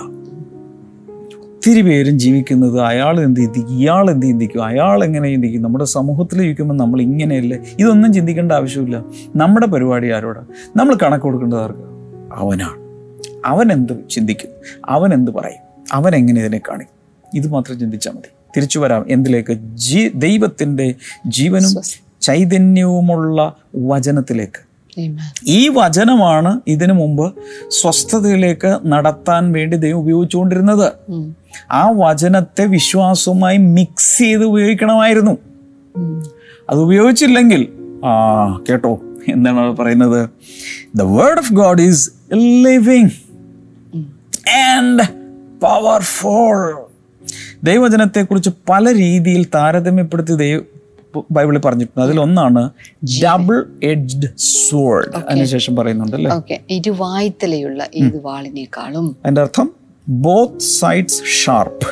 [1.64, 5.62] ഒത്തിരി പേരും ജീവിക്കുന്നത് അയാൾ എന്ത് ചിന്തിക്കും ഇയാൾ എന്ത് ചിന്തിക്കും അയാൾ എങ്ങനെ ചിന്തിക്കും?
[5.62, 7.58] നമ്മുടെ സമൂഹത്തിൽ ജീവിക്കുമ്പോൾ നമ്മൾ ഇങ്ങനെയല്ലേ?
[7.78, 9.04] ഇതൊന്നും ചിന്തിക്കേണ്ട ആവശ്യമില്ല.
[9.36, 11.78] നമ്മുടെ പരിപാടി ആരോടാണ് നമ്മൾ കണക്ക് കൊടുക്കേണ്ടത് ആർക്ക്?
[12.34, 12.76] അവനാണ്.
[13.46, 14.50] അവൻ എന്ത് ചിന്തിക്കും?
[14.84, 15.84] അവൻ എന്ത് പറയും?
[15.92, 17.28] അവൻ എങ്ങനെ ഇതിനെ കാണിക്കും?
[17.34, 18.28] ഇത് മാത്രം ചിന്തിച്ചാൽ മതി.
[18.56, 19.04] തിരിച്ചു വരാം.
[19.08, 19.52] എന്തിലേക്ക്?
[19.74, 20.94] ജീ ദൈവത്തിന്റെ
[21.26, 21.82] ജീവനും
[22.20, 24.73] ചൈതന്യവുമുള്ള വചനത്തിലേക്ക്.
[25.46, 27.34] ഈ വചനമാണ് ഇതിനു മുമ്പ്
[27.68, 30.92] സ്വസ്ഥതയിലേക്ക് നടത്താൻ വേണ്ടി ദൈവം ഉപയോഗിച്ചുകൊണ്ടിരുന്നത്.
[31.70, 35.38] ആ വചനത്തെ വിശ്വാസവുമായി മിക്സ് ചെയ്ത് ഉപയോഗിക്കണമായിരുന്നു.
[36.70, 37.68] അത് ഉപയോഗിച്ചില്ലെങ്കിൽ
[38.04, 40.30] ആ കേട്ടോ എന്താണ് പറയുന്നത്?
[40.94, 42.10] The word of God is
[42.62, 43.10] living
[44.50, 45.02] and
[45.60, 46.74] powerful
[47.64, 50.60] ദൈവവചനത്തെക്കുറിച്ച് പല രീതിയിൽ താരതമ്യപ്പെടുത്തി ദൈവ
[51.30, 52.02] ബൈബിളിൽ പറഞ്ഞിട്ടുണ്ട്.
[52.02, 52.70] അതിലൊന്നാണ്
[53.24, 56.30] ഡബിൾ എഡ്ജ്ഡ് സോൾഡ് അതിനുശേഷം പറയുന്നുണ്ട് അല്ലേ?
[56.70, 59.70] ഇരുവായ്ത്തലയുള്ള ഏത് വാളിനേക്കാളും അതിന്റെ അർത്ഥം
[60.08, 61.90] ബോത്ത് സൈഡ്സ് ഷാർപ്പ്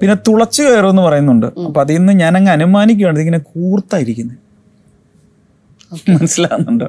[0.00, 1.46] പിന്നെ തുളച്ചു കയറുമെന്ന് പറയുന്നുണ്ട്.
[1.46, 4.38] അപ്പൊ അതിൽ നിന്ന് ഞാൻ അങ്ങ് അനുമാനിക്കുകയാണ് ഇതിങ്ങനെ കൂർത്തായിരിക്കുന്നത്
[6.10, 6.88] മനസ്സിലാകുന്നുണ്ടോ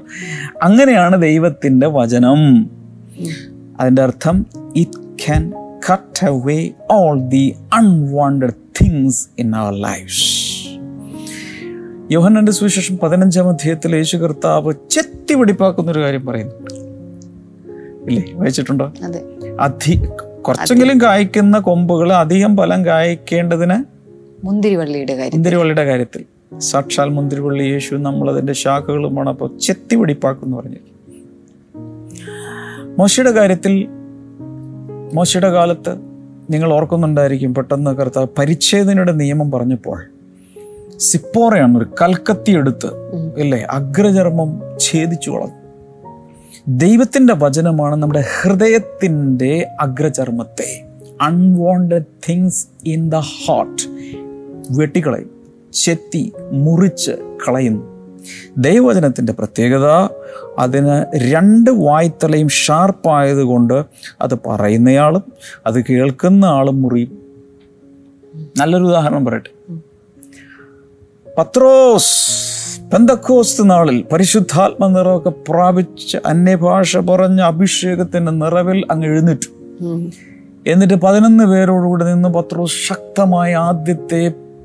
[0.64, 2.72] അങ്ങനെയാണ് ദൈവത്തിന്റെ വചനം.
[3.80, 4.46] അതിന്റെ അർത്ഥം
[4.76, 5.54] it can
[5.92, 10.38] cut away all the unwanted things in our lifes
[12.12, 16.55] യോഹന്നന്റെ സുവിശേഷം പതിനഞ്ചാം അധ്യായത്തിൽ യേശു കർത്താവ് ചെത്തി വെടിപ്പാക്കുന്ന ഒരു കാര്യം പറയുന്നു.
[18.07, 18.33] ഇല്ലേ?
[18.33, 18.94] വായിച്ചിട്ടുണ്ടോ?
[19.60, 20.01] അധി
[20.42, 23.77] കുറച്ചെങ്കിലും കായ്ക്കുന്ന കൊമ്പുകൾ അധികം ഫലം കായ്ക്കേണ്ടതിന്
[24.46, 26.25] മുന്തിരിവള്ളിയുടെ കാര്യം മുന്തിരിവള്ളിയുടെ കാര്യത്തിൽ.
[26.60, 30.77] സാക്ഷാൽ മുന്തിരിവള്ളി യേശു നമ്മൾ അതിന്റെ ശാഖകളുമാണ് അപ്പോൾ ചെത്തി വെടിപ്പാക്കുന്നു പറഞ്ഞു
[33.00, 33.88] മോശയുടെ കാര്യത്തിൽ
[35.14, 35.94] മോശയുടെ കാലത്ത്
[36.50, 40.00] നിങ്ങൾ ഓർക്കുന്നുണ്ടായിരിക്കും പെട്ടെന്ന് കർത്താവ് പരിച്ഛേദനയുടെ നിയമം പറഞ്ഞപ്പോൾ
[41.00, 42.88] സിപ്പോറയാണ് ഒരു കൽക്കത്തി എടുത്ത്
[43.40, 45.59] അല്ലേ അഗ്രചർമ്മം ഛേദിച്ചു കളഞ്ഞു.
[46.68, 50.85] ദൈവത്തിന്റെ വചനമാണ് നമ്മുടെ ഹൃദയത്തിന്റെ അഗ്രചർമ്മത്തെ.
[51.22, 53.81] Unwanted things in the heart
[54.72, 55.29] വെട്ടിക്കളയും
[55.74, 57.12] ചെത്തി മുറിച്ച്
[57.48, 57.83] കളയുന്നു.
[58.57, 59.85] ദൈവവചനത്തിന്റെ പ്രത്യേകത
[60.59, 63.83] അതിന് രണ്ട് വായ്ത്തലയും ഷാർപ്പായതുകൊണ്ട്
[64.22, 65.24] അത് പറയുന്നയാളും
[65.66, 67.18] അത് കേൾക്കുന്ന ആളും മുറിയും.
[68.57, 69.89] നല്ലൊരു ഉദാഹരണം പറയട്ടെ.
[71.40, 72.16] പത്രോസ്
[72.94, 79.50] പെന്തക്കോസ്ത് നാളിൽ പരിശുദ്ധാത്മ നിറമൊക്കെ പ്രാപിച്ച് അന്യഭാഷ പറഞ്ഞ അഭിഷേകത്തിന്റെ നിറവിൽ അങ്ങ് എഴുന്നേറ്റു
[79.82, 80.02] ഉം.
[80.68, 84.22] എന്നിട്ട് പതിനൊന്ന് പേരോടുകൂടി നിന്ന് പത്രോസ് ശക്തമായ ആദ്യത്തെ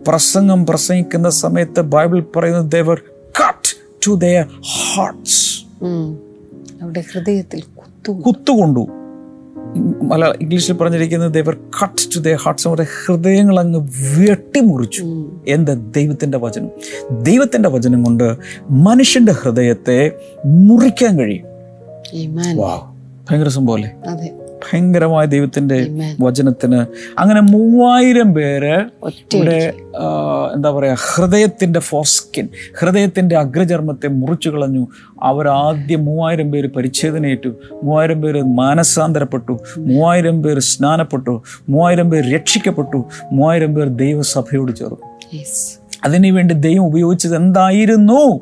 [0.08, 2.98] പ്രസംഗം പ്രസംഗിക്കുന്ന സമയത്ത് ബൈബിൾ പറയുന്നത് they were
[3.38, 3.70] cut
[4.06, 5.42] to their hearts.
[6.82, 8.84] അവിടെ ഹൃദയത്തിൽ കുത്തു കുത്തുകൊണ്ടു
[9.78, 13.80] മലയാള ഇംഗ്ലീഷിൽ പറഞ്ഞിരിക്കുന്നത് they were cut to the hearts അവരുടെ ഹൃദയങ്ങൾ അങ്ങ്
[14.18, 15.02] വെട്ടിമുറിച്ചു.
[15.48, 15.74] എന്താ?
[15.74, 16.70] ദൈവത്തിന്റെ വചനം.
[17.22, 18.36] ദൈവത്തിന്റെ വചനം കൊണ്ട്
[18.70, 20.12] മനുഷ്യന്റെ ഹൃദയത്തെ
[20.46, 21.46] മുറിക്കാൻ കഴിയും.
[23.30, 24.32] ഭയങ്കര സംഭവല്ലേ അതെ.
[24.64, 25.88] ഭയങ്കരമായ ദൈവത്തിന്റെ.
[26.20, 26.86] വചനത്തിന്
[27.18, 28.74] അങ്ങനെ മൂവായിരം പേര്
[29.34, 29.72] ഇവിടെ
[30.54, 32.48] എന്താ പറയാ ഹൃദയത്തിന്റെ ഫോസ്കിൻ
[32.80, 34.86] ഹൃദയത്തിന്റെ അഗ്രചർമ്മത്തെ മുറിച്ചു കളഞ്ഞു.
[35.22, 37.48] അവരാദ്യം മൂവായിരം പേര് പരിച്ഛേദനയേറ്റു
[37.82, 44.98] മൂവായിരം പേര് മാനസാന്തരപ്പെട്ടു മൂവായിരം പേര് സ്നാനപ്പെട്ടു മൂവായിരം പേര് രക്ഷിക്കപ്പെട്ടു മൂവായിരം പേർ ദൈവസഭയോട് ചേർന്നു.
[45.36, 45.80] Yes.
[46.04, 48.40] അതിനുവേണ്ടി ദൈവം ഉപയോഗിച്ചത് എന്തായിരുന്നു?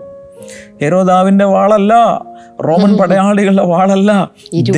[0.83, 2.23] ഹെരോദാവിന്റെ വാളല്ല.
[2.67, 4.11] റോമൻ പടയാളികളുടെ വാളല്ല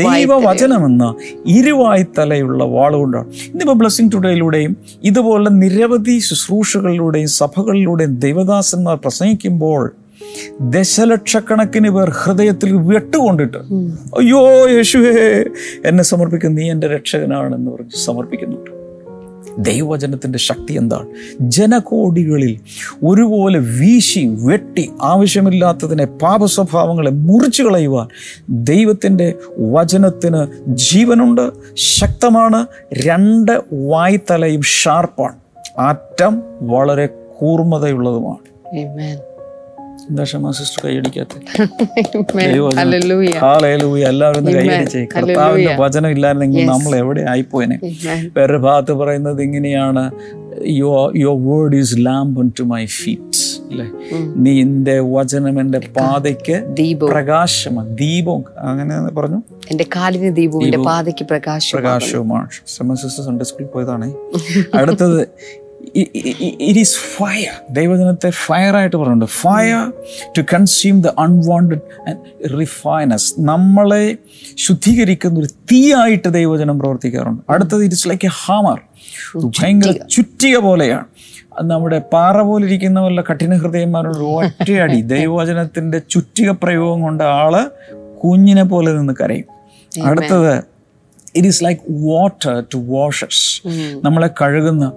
[0.00, 1.04] ദൈവവചനമെന്ന
[1.46, 9.84] ഇരുവായ്ത്തലയുള്ള വാളുകൊണ്ടാണ് ഇന്നിപ്പോൾ ബ്ലെസ്സിങ് ടുഡേയിലൂടെയും ഇതുപോലെ നിരവധി ശുശ്രൂഷകളിലൂടെയും സഭകളിലൂടെയും ദൈവദാസന്മാർ പ്രസംഗിക്കുമ്പോൾ
[10.70, 13.60] ദശലക്ഷക്കണക്കിന് പേർ ഹൃദയത്തിൽ വെട്ടുകൊണ്ടിട്ട്
[14.18, 15.12] അയ്യോ യേശുവേ
[15.84, 18.70] എന്നെ സമർപ്പിക്കുന്ന നീ എന്റെ രക്ഷകനാണെന്ന് പറഞ്ഞ് സമർപ്പിക്കുന്നുണ്ട്.
[19.58, 21.06] ദൈവവചനത്തിന്റെ ശക്തി എന്താണ്?
[21.40, 22.60] ജനകോടികളിൽ
[23.04, 28.08] ഒരുപോലെ വീശി വെട്ടി ആവശ്യമില്ലാത്തതിനെ പാപസ്വഭാവങ്ങളെ മുറിച്ചു കളയുവാൻ
[28.50, 35.36] ദൈവത്തിന്റെ വചനത്തിന് ജീവനുണ്ട് ശക്തമാണ് രണ്ട് വായ്ത്തലയും ഷാർപ്പാണ്.
[35.78, 37.06] ആറ്റം വളരെ
[37.40, 39.33] കൂർമ്മതയുള്ളതുമാണ് Amen.
[40.10, 41.34] എന്താ ക്ഷമ സിസ്റ്റർ കൈയടിക്കാത്ത.
[44.08, 45.04] എല്ലാവരും കൈയടിച്ചേ.
[45.04, 47.78] കർത്താവിന്റെ വചനം ഇല്ലായിരുന്നെങ്കിൽ നമ്മൾ എവിടെ ആയിപ്പോയനെ.
[48.36, 50.10] വേറൊരു ഭാഗത്ത് പറയുന്നത് ഇങ്ങനെയാണ്.
[50.66, 54.60] Your your word is lamp to my feet അല്ലേ?
[54.60, 57.98] എന്റെ വചനം എന്റെ പാതയ്ക്ക് ദീപവും പ്രകാശമാണ്.
[57.98, 58.44] ദീപം.
[58.58, 59.42] അങ്ങനെ പറഞ്ഞു?
[59.70, 62.48] എന്റെ കാലിന് ദീപവും എന്റെ പാതയ്ക്ക് പ്രകാശം പ്രകാശവുമാണ്.
[62.66, 64.14] സൺഡേ സ്കൂളിൽ പോയതാണേ.
[64.74, 65.28] അടുത്തത്
[65.96, 69.24] ഇറ്റ് ഈസ് ഫയർ ദൈവജനത്തെ ഫയർ ആയിട്ട് പറയുന്നുണ്ട്.
[69.24, 69.92] Fire
[70.38, 74.16] to consume the unwanted and refines നമ്മളെ
[74.56, 77.42] ശുദ്ധീകരിക്കുന്ന ഒരു തീയായിട്ട് ദൈവജനം പ്രവർത്തിക്കാറുണ്ട്.
[77.50, 78.80] അടുത്തത് it is like a hammer
[79.62, 80.56] ഭയങ്കര ചുറ്റിക.
[80.56, 81.04] പോലെയാണ്.
[81.62, 85.00] നമ്മുടെ പാറ പോലെ ഇരിക്കുന്ന വല്ല കഠിന ഹൃദയന്മാരോട് ഒറ്റയടി.
[85.16, 87.70] ദൈവവചനത്തിന്റെ ചുറ്റിക പ്രയോഗം കൊണ്ട് ആൾ
[88.24, 89.44] കുഞ്ഞിനെ പോലെ നിന്ന് കരയും.
[90.04, 90.73] അടുത്തത്
[91.36, 93.42] it is like water to washes
[94.04, 94.92] നമ്മളെ കഴുകുന്ന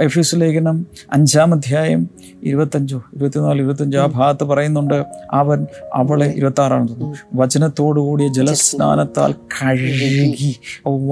[0.00, 2.02] എഫ് എസ് ലേഖനം അഞ്ചാം അധ്യായം
[2.42, 10.50] ഇരുപത്തഞ്ചോ ഇരുപത്തിനാല് ഇരുപത്തഞ്ചോ ആ ഭാഗത്ത് പറയുന്നുണ്ട് അവൻ അവളെ ഇരുപത്തി ആറാണ് തോന്നുന്നു വചനത്തോടുകൂടിയ ജലസ്നാനത്താൽ കഴുകി.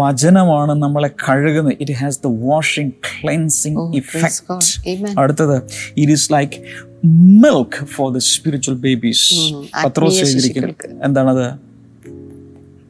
[0.01, 1.77] വചനമാണ് നമ്മളെ കഴുകുന്നത്.
[1.81, 5.57] It has the washing cleansing effect അടുത്തത്
[5.97, 6.55] it is like
[7.45, 9.27] milk for the spiritual babies
[9.85, 10.23] Pathros
[11.09, 11.70] എന്താണത്?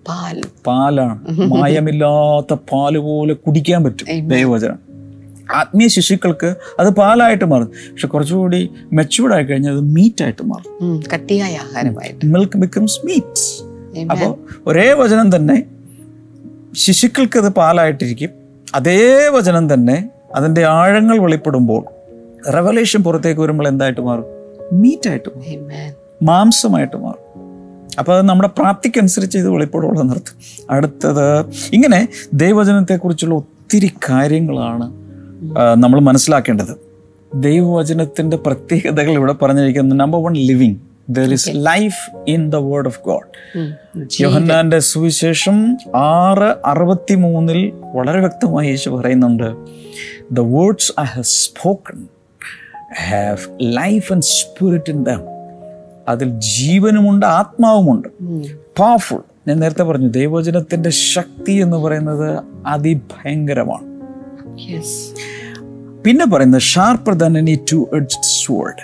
[0.09, 0.41] പാൽ.
[0.67, 1.19] പാലാണ്.
[1.41, 4.29] മായമില്ലാത്ത പാൽ പോലെ കുടിക്കാൻ പറ്റും.
[4.29, 4.79] ദൈവവചനം.
[5.57, 7.67] ആത്മീയ ശിശുക്കൾക്ക് അത് പാലായിട്ട് മാറും.
[7.67, 11.03] പക്ഷെ കുറച്ചുകൂടി മെച്ചൂർഡ് ആയി കഴിഞ്ഞാൽ അത് മീറ്റ് ആയിട്ട് മാറും.
[11.15, 12.27] കട്ടിയായ ആഹാരമായിട്ട്.
[12.27, 13.65] മിൽക്ക് ബിക്കംസ് മീറ്റ്
[14.11, 14.37] അപ്പോൾ
[14.67, 15.65] ഒരേ വചനം തന്നെ
[16.75, 18.31] ശിശുക്കൾക്ക് അത് പാലായിട്ടിരിക്കും.
[18.75, 21.85] അതേ വചനം തന്നെ അതിന്റെ ആഴങ്ങൾ വെളിപ്പെടുമ്പോൾ
[22.51, 24.25] റെവലേഷൻ പുറത്തേക്ക് വരുമ്പോൾ എന്തായിട്ട് മാറും?
[24.73, 26.27] മീറ്റായിട്ട് മാറും.
[26.27, 27.30] മാംസമായിട്ട് മാറും.
[27.99, 30.37] അപ്പോൾ അത് നമ്മുടെ പ്രാപ്തിക്കനുസരിച്ച് ഇത് വെളിപ്പെടുള്ള നിർത്തും.
[30.71, 31.41] അടുത്തത്
[31.73, 34.87] ഇങ്ങനെ ദൈവവചനത്തെക്കുറിച്ചുള്ള ഒത്തിരി കാര്യങ്ങളാണ്
[35.75, 36.91] നമ്മൾ മനസ്സിലാക്കേണ്ടത്.
[37.35, 40.77] ദൈവവചനത്തിന്റെ പ്രത്യേകതകൾ ഇവിടെ പറഞ്ഞിരിക്കുന്നത് number one living
[41.11, 43.27] there is life in the word of God.
[44.21, 49.49] യോഹന്നാന്റെ സുവിശേഷം ആറ് അറുപത്തി മൂന്നിൽ വളരെ വ്യക്തമായി യേശു പറയുന്നുണ്ട്
[50.33, 52.07] the words I have spoken
[53.09, 55.40] have life and spirit in them
[56.09, 58.09] അതിൽ ജീവനുമുണ്ട് ആത്മാവുമുണ്ട്.
[58.79, 63.91] പവർഫുൾ ഞാൻ നേരത്തെ പറഞ്ഞു ദൈവജനത്തിന്റെ ശക്തി എന്ന് പറയുന്നത് അതിഭയങ്കരമാണ്.
[64.73, 64.89] Yes.
[66.07, 68.83] പിന്നെ പറയുന്നത് sharper than any two edge sword.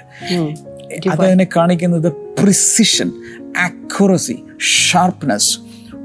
[1.11, 3.12] അതതിനെ കാണിക്കുന്നത് പ്രിസിഷൻ
[3.59, 5.59] ആക്യുറസി ഷാർപ്നെസ്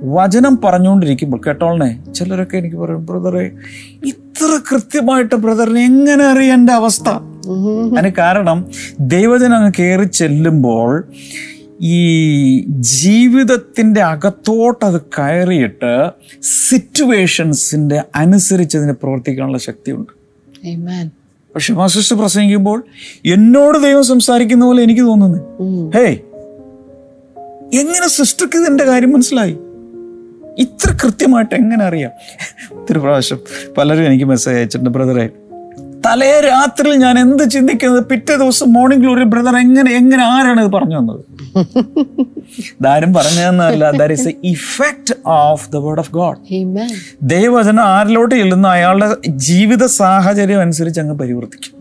[0.04, 3.52] വചനം പറഞ്ഞുകൊണ്ടിരിക്കുമ്പോൾ കേട്ടോളനെ ചിലരൊക്കെ എനിക്ക് പറയും ബ്രദറെ
[4.32, 7.10] ഇത്ര കൃത്യമായിട്ട് ബ്രദറിന് എങ്ങനെ അറിയേണ്ട അവസ്ഥ.
[7.98, 8.66] അതിന് കാരണം
[9.00, 11.04] ദൈവജനം അങ്ങ് കയറി ചെല്ലുമ്പോൾ
[11.82, 12.02] ഈ
[12.80, 16.10] ജീവിതത്തിന്റെ അകത്തോട്ട് അത് കയറിയിട്ട്
[16.42, 20.12] സിറ്റുവേഷൻസിന്റെ അനുസരിച്ച് അതിനെ പ്രവർത്തിക്കാനുള്ള ശക്തിയുണ്ട്.
[21.56, 22.84] പക്ഷെ മാസിസ്റ്റ് പ്രസംഗിക്കുമ്പോൾ
[23.26, 25.40] എന്നോട് ദൈവം സംസാരിക്കുന്ന പോലെ എനിക്ക് തോന്നുന്നു
[25.92, 26.20] ഹേയ് ഹേ
[27.80, 29.58] എങ്ങനെ സിസ്റ്റർക്ക് ഇതിന്റെ കാര്യം മനസ്സിലായി
[30.58, 32.12] ഇത്ര കൃത്യമായിട്ട് എങ്ങനെ അറിയാം?
[32.80, 33.40] ഒത്തിരി പ്രാവശ്യം
[33.78, 35.30] പലരും എനിക്ക് മെസ്സേജ് അയച്ചിട്ടുണ്ട് ബ്രദറെ
[36.06, 38.04] തലേ രാത്രി ഞാൻ എന്ത് ചിന്തിക്കുന്നത്?
[38.12, 41.22] പിറ്റേ ദിവസം മോർണിംഗ് ഗ്ലോറി ബ്രദർ എങ്ങനെ എങ്ങനെ ആരാണ് ഇത് പറഞ്ഞു തന്നത്?
[42.80, 46.90] ഇതാരും പറഞ്ഞു തന്നതല്ല that is effect of the word of God ദൈവചനം
[47.34, 48.68] ദൈവവചനം ആരിലോട്ട് ചെല്ലുന്ന?
[48.68, 49.10] അയാളുടെ
[49.50, 51.74] ജീവിത സാഹചര്യം അനുസരിച്ച് അങ്ങ് പരിവർത്തിക്കും.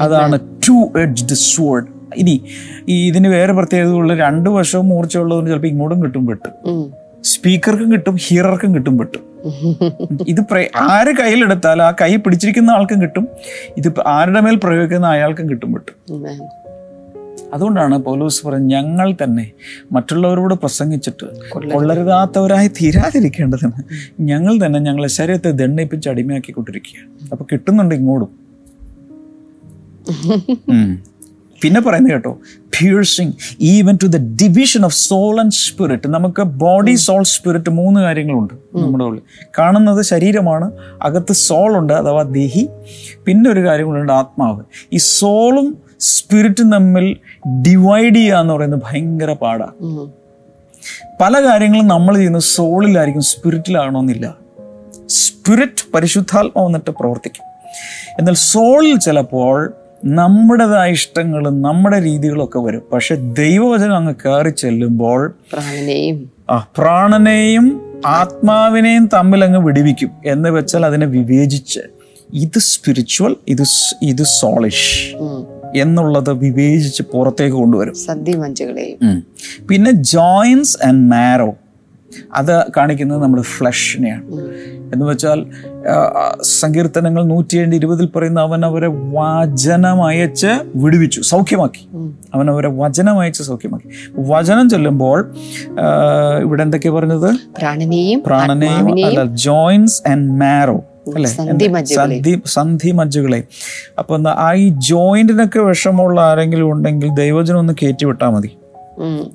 [0.00, 0.38] അതാണ്
[0.68, 1.86] ടു എഡ്ജ്ഡ് സ്വോർഡ്
[2.22, 2.36] ഇനി
[2.88, 6.50] ഈ ഇതിന് വേറെ പ്രത്യേകതയുള്ള രണ്ട് വശവും മൂർച്ചയുള്ളതുകൊണ്ട് ചിലപ്പോൾ ഇങ്ങോട്ടും കിട്ടും വെട്ട്.
[7.24, 9.22] സ്പീക്കർക്കും കിട്ടും ഹിയറർക്കും കിട്ടും പെട്ടും.
[10.32, 10.40] ഇത്
[10.90, 13.24] ആര് കയ്യിലെടുത്താൽ ആ കൈ പിടിച്ചിരിക്കുന്ന ആൾക്കും കിട്ടും
[13.76, 15.96] ഇത് ആരുടെ മേൽ പ്രയോഗിക്കുന്ന അയാൾക്കും കിട്ടും പെട്ടും.
[17.54, 19.44] അതുകൊണ്ടാണ് പൗലോസ് പറഞ്ഞത് ഞങ്ങൾ തന്നെ
[19.92, 21.26] മറ്റുള്ളവരോട് പ്രസംഗിച്ചിട്ട്
[21.72, 23.82] കൊള്ളരുതാത്തവരായി തീരാതിരിക്കേണ്ടതിന്
[24.30, 27.10] ഞങ്ങൾ തന്നെ ഞങ്ങളെ ശരീരത്തെ ദണ്ണിപ്പിച്ച് അടിമയാക്കിക്കൊണ്ടിരിക്കുകയാണ്.
[27.32, 28.32] അപ്പൊ കിട്ടുന്നുണ്ട് ഇങ്ങോട്ടും.
[31.62, 32.32] പിന്നെ പറയുന്നത് കേട്ടോ
[32.74, 38.54] piercing even to the division of soul and spirit നമുക്ക് ബോഡി സോൾ സ്പിരിറ്റ് മൂന്ന് കാര്യങ്ങളുണ്ട്
[38.74, 39.22] നമ്മുടെ ഉള്ളിൽ.
[39.58, 42.68] കാണുന്നത് ശരീരമാണ് അകത്ത് സോൾ ഉണ്ട് അഥവാ ദേഹി.
[43.26, 44.60] പിന്നെ ഒരു കാര്യം കൂടെ ആത്മാവ്.
[44.92, 47.16] ഈ സോളും സ്പിരിറ്റും തമ്മിൽ
[47.66, 49.72] ഡിവൈഡ് ചെയ്യുക എന്ന് പറയുന്നത് ഭയങ്കര പാടാണ്.
[51.20, 54.34] പല കാര്യങ്ങളും നമ്മൾ ചെയ്യുന്നത് സോളിലായിരിക്കും സ്പിരിറ്റിലാകണമെന്നില്ല
[55.08, 57.44] സ്പിരിറ്റ് പരിശുദ്ധാത്മാവ് വന്നിട്ട് പ്രവർത്തിക്കും.
[58.18, 59.72] എന്നാൽ സോളിൽ ചിലപ്പോൾ
[60.04, 62.82] നമ്മുടേതായ ഇഷ്ടങ്ങളും നമ്മുടെ രീതികളൊക്കെ വരും.
[62.92, 71.06] പക്ഷെ ദൈവവചനം അങ്ങ് കയറി ചെല്ലുമ്പോൾ പ്രാണനെയും ആ പ്രാണനെയും ആത്മാവിനെയും തമ്മിൽ അങ്ങ് വിടിവിക്കും എന്ന് വെച്ചാൽ അതിനെ
[71.06, 71.80] വിവേചിച്ച്
[72.32, 73.62] ഇത് സ്പിരിച്വൽ ഇത്
[74.02, 75.14] ഇത് സോളിഷ്
[75.76, 77.94] എന്നുള്ളത് വിവേചിച്ച് പുറത്തേക്ക് കൊണ്ടുവരും.
[79.68, 81.54] പിന്നെ ജോയിൻസ് ആൻഡ് മാരോ
[82.34, 84.22] അത് കാണിക്കുന്നത് നമ്മുടെ ഫ്ലഷിനെയാണ്.
[84.94, 85.46] എന്ന് വെച്ചാൽ
[86.42, 91.20] സങ്കീർത്തനങ്ങൾ നൂറ്റി സങ്കീർത്തനങ്ങൾ നൂറ്റിയേഴ് ഇരുപതിൽ പറയുന്ന അവൻ അവരെ വചനമയച്ച് വിടുവിച്ചു.
[91.20, 91.82] സൗഖ്യമാക്കി.
[92.34, 93.88] അവൻ അവരെ വചനമയച്ച് സൗഖ്യമാക്കി.
[94.18, 95.32] വചനം ചൊല്ലുമ്പോൾ
[96.40, 97.30] ഇവിടെ എന്തൊക്കെയാ പറഞ്ഞത്?
[97.58, 100.76] പ്രാണനെയും പ്രാണനെയും അല്ല ജോയിൻസ് ആൻഡ് മാരോ
[101.14, 101.30] അല്ലേ?
[101.30, 102.20] സന്ധി മജ്ജുകളെ.
[102.46, 102.90] സന്ധി
[103.98, 108.50] അപ്പൊ ആ ഈ ജോയിന്റിനൊക്കെ വിഷമുള്ള ആരെങ്കിലും ഉണ്ടെങ്കിൽ ദൈവജനം ഒന്ന് കയറ്റി വിട്ടാൽ മതി.
[108.98, 109.30] ഉം.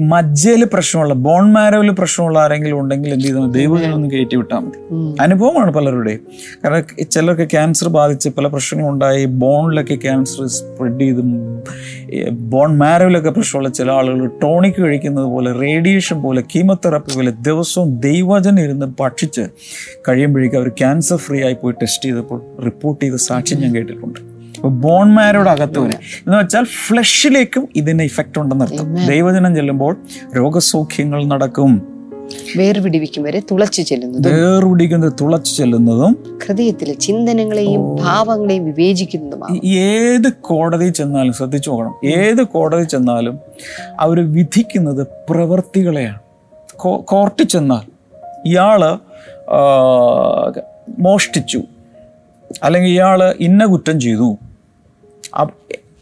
[0.00, 4.78] മജ്ജയിൽ പ്രശ്നമുള്ള ബോൺ മാരോയിൽ പ്രശ്നമുള്ള ആരെങ്കിലും ഉണ്ടെങ്കിൽ എന്ത് ചെയ്താൽ ദൈവജനം ഒന്ന് കയറ്റി വിട്ടാൽ മതി.
[5.20, 6.20] അനുഭവമാണ് പലരുടെയും.
[6.64, 11.22] കാരണം ചിലർക്ക് ക്യാൻസർ ബാധിച്ച് പല പ്രശ്നങ്ങളും ഉണ്ടായി ബോണിലൊക്കെ ക്യാൻസർ സ്പ്രെഡ് ചെയ്ത്
[12.30, 18.86] ബോൺ മാരോയിലൊക്കെ പ്രശ്നമുള്ള ചില ആളുകൾ ടോണിക് കഴിക്കുന്നത് പോലെ റേഡിയേഷൻ പോലെ കീമോതെറാപ്പി പോലെ ദിവസവും ദൈവജനം ഇരുന്ന്
[19.00, 19.48] ഭക്ഷിച്ച്
[20.08, 24.29] കഴിയുമ്പോഴേക്കും അവർ ക്യാൻസർ ഫ്രീ ആയി പോയി ടെസ്റ്റ് ചെയ്തപ്പോൾ റിപ്പോർട്ട് ചെയ്ത സാക്ഷ്യം ഞാൻ കേട്ടിട്ടുണ്ട്.
[24.64, 25.98] ബോൺ മാരോട് അകത്ത് വരെ.
[26.26, 29.96] എന്ന് വെച്ചാൽ ഫ്ലഷിലേക്കും ഇതിന് ഇഫക്റ്റ് ഉണ്ടെന്ന് ഉണ്ടെന്നർത്ഥം ദൈവജനം ചെല്ലുമ്പോൾ
[30.36, 32.00] രോഗസൗഖ്യങ്ങൾ നടക്കും.
[32.56, 39.60] വേർപിടിവിക്കും വരെ തുളച്ചു ചെല്ലുന്നത് വേർപിടിക്കുന്നത് തുളച്ചു ചെല്ലുന്നതും ഹൃദയത്തിലെ ചിന്തനങ്ങളെയും ഭാവങ്ങളെയും വിവേചിക്കുന്നതുമാണ്.
[39.64, 43.38] ഏത് കോടതി ചെന്നാലും ശ്രദ്ധിച്ചു നോക്കണം ഏത് കോടതി ചെന്നാലും
[44.00, 46.18] അവർ വിധിക്കുന്നത് പ്രവൃത്തികളെയാണ്
[47.04, 47.86] കോർട്ടിൽ ചെന്നാൽ
[48.46, 48.98] ഇയാൾ
[50.98, 51.62] മോഷ്ടിച്ചു.
[52.62, 54.36] അല്ലെങ്കിൽ ഇയാൾ ഇന്ന കുറ്റം ചെയ്തു.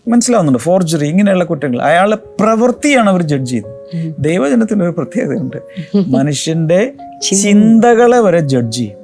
[0.08, 0.58] മനസ്സിലാവുന്നുണ്ട്.
[0.58, 1.82] ഫോർജറി ഇങ്ങനെയുള്ള കുറ്റങ്ങൾ.
[1.82, 3.78] അയാളുടെ പ്രവൃത്തിയാണ് അവർ ജഡ്ജ് ചെയ്യുന്നത്.
[4.18, 5.56] ദൈവജനത്തിന് ഒരു പ്രത്യേകതയുണ്ട്.
[6.16, 6.92] മനുഷ്യന്റെ
[7.40, 8.96] ചിന്തകളെ വരെ ജഡ്ജ് ചെയ്യും.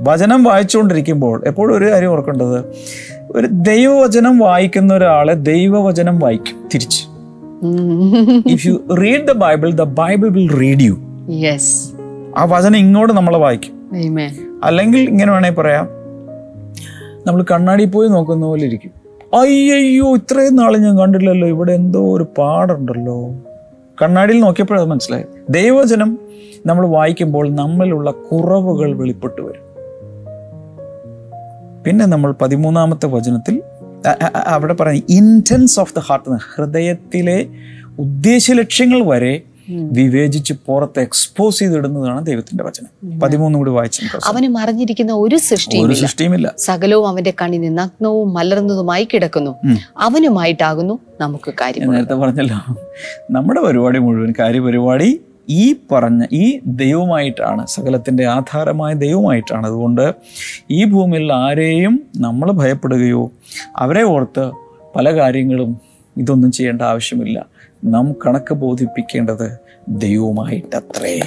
[0.00, 2.64] വചനം വായിച്ചുകൊണ്ടിരിക്കുമ്പോൾ എപ്പോഴും ഒരു കാര്യം ഓർക്കേണ്ടത്
[3.30, 7.04] ഒരു ദൈവവചനം വായിക്കുന്ന ഒരാളെ ദൈവവചനം വായിക്കും തിരിച്ച്.
[8.48, 10.98] If you read the Bible the Bible will read you
[12.36, 13.72] ആ വചനം ഇങ്ങോട്ട് നമ്മളെ വായിക്കും.
[14.64, 15.88] അല്ലെങ്കിൽ ഇങ്ങനെ വേണമെങ്കിൽ പറയാം
[17.26, 19.01] നമ്മൾ കണ്ണാടി പോയി നോക്കുന്ന പോലെ ഇരിക്കും.
[19.34, 23.34] അയ്യയ്യോ ഇത്രയും നാളെ ഞാൻ കണ്ടില്ലല്ലോ ഇവിടെ എന്തോ ഒരു പാടുണ്ടല്ലോ.
[24.02, 26.18] കണ്ണാടിയിൽ നോക്കിയപ്പോഴത് മനസ്സിലായി ദൈവജനം
[26.66, 29.62] നമ്മൾ വായിക്കുമ്പോൾ നമ്മളിലുള്ള കുറവുകൾ വെളിപ്പെട്ടു വരും.
[31.84, 33.62] പിന്നെ നമ്മൾ പതിമൂന്നാമത്തെ വചനത്തിൽ
[34.46, 37.48] അവിടെ പറയുന്നത് ഇന്റൻസ് ഓഫ് ദ ഹാർട്ട് ഹൃദയത്തിലെ
[37.98, 43.20] ഉദ്ദേശ ലക്ഷ്യങ്ങൾ വരെ വിവേചിച്ച് പുറത്ത് എക്സ്പോസ് ചെയ്തിടുന്നതാണ് ദൈവത്തിന്റെ വചനം.
[43.20, 44.02] പതിമൂന്നും കൂടി വായിച്ചു.
[44.24, 46.54] അവന് മറിഞ്ഞിരിക്കുന്ന ഒരു സൃഷ്ടിയും സൃഷ്ടിയുമില്ല.
[46.58, 49.54] സകലവും അവന്റെ കണ്ണിന് നഗ്നവും മലർന്നതുമായി കിടക്കുന്നു.
[49.96, 52.56] അവനുമായിട്ടാകുന്നു നമുക്ക് കാര്യം നേരത്തെ പറഞ്ഞല്ലോ
[53.30, 60.12] നമ്മുടെ പരിപാടി മുഴുവൻ കാര്യപരിപാടി ഈ പറഞ്ഞ ഈ ദൈവമായിട്ടാണ് സകലത്തിന്റെ ആധാരമായ ദൈവമായിട്ടാണ് അതുകൊണ്ട്
[60.70, 63.32] ഈ ഭൂമിയിൽ ആരെയും നമ്മൾ ഭയപ്പെടുകയോ
[63.76, 64.50] അവരെ ഓർത്ത്
[64.96, 65.76] പല കാര്യങ്ങളും
[66.16, 67.46] ഇതൊന്നും ചെയ്യേണ്ട ആവശ്യമില്ല.
[67.84, 71.20] നാം കണക്ക് ബോധിപ്പിക്കേണ്ടത് ദൈവമായിട്ടത്രേ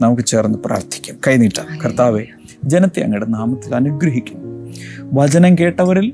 [0.00, 1.16] നമുക്ക് ചേർന്ന് പ്രാർത്ഥിക്കാം.
[1.28, 2.24] കൈനീട്ടാം കർത്താവെ
[2.64, 4.72] ജനത്തെ അങ്ങയുടെ നാമത്തിൽ അനുഗ്രഹിക്കുന്നു.
[5.12, 6.12] വചനം കേട്ടവരിൽ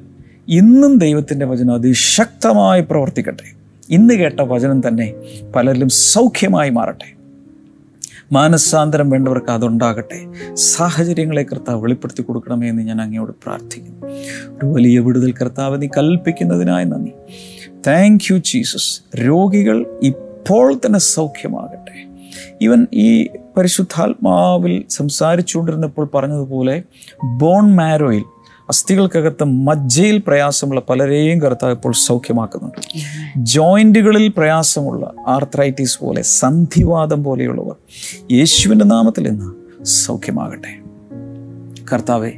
[0.49, 3.59] ഇന്നും ദൈവത്തിന്റെ വചനം അതിശക്തമായി പ്രവർത്തിക്കട്ടെ.
[3.91, 5.15] ഇന്ന് കേട്ട വചനം തന്നെ
[5.57, 7.19] പലരിലും സൗഖ്യമായി മാറട്ടെ.
[8.33, 10.27] മാനസാന്തരം വേണ്ടവർക്ക് അതുണ്ടാകട്ടെ.
[10.55, 14.07] സാഹചര്യങ്ങളെ കർത്താവ് വെളിപ്പെടുത്തി കൊടുക്കണമേ എന്ന് ഞാൻ അങ്ങയോട് പ്രാർത്ഥിക്കുന്നു.
[14.57, 17.13] ഒരു വലിയ വിടുതൽ കർത്താവ് നീ കൽപ്പിക്കുന്നതിനായി നന്ദി.
[17.87, 22.09] താങ്ക് യു ജീസസ് രോഗികൾ ഇപ്പോൾ തന്നെ സൗഖ്യമാകട്ടെ.
[22.63, 26.83] ഈവൻ ഈ പരിശുദ്ധാത്മാവിൽ സംസാരിച്ചുകൊണ്ടിരുന്നപ്പോൾ പറഞ്ഞതുപോലെ
[27.25, 28.23] ബോൺ മാരോയിൽ
[28.69, 32.79] അസ്ഥികൾക്കകത്ത് മജ്ജയിൽ പ്രയാസമുള്ള പലരെയും കർത്താവ് ഇപ്പോൾ സൗഖ്യമാക്കുന്നുണ്ട്.
[33.37, 37.75] ജോയിന്റുകളിൽ പ്രയാസമുള്ള ആർത്രൈറ്റിസ് പോലെ സന്ധിവാദം പോലെയുള്ളവർ
[38.33, 40.89] യേശുവിന്റെ നാമത്തിൽ ഇന്ന് സൗഖ്യമാകട്ടെ.
[41.93, 42.31] കർത്താവെ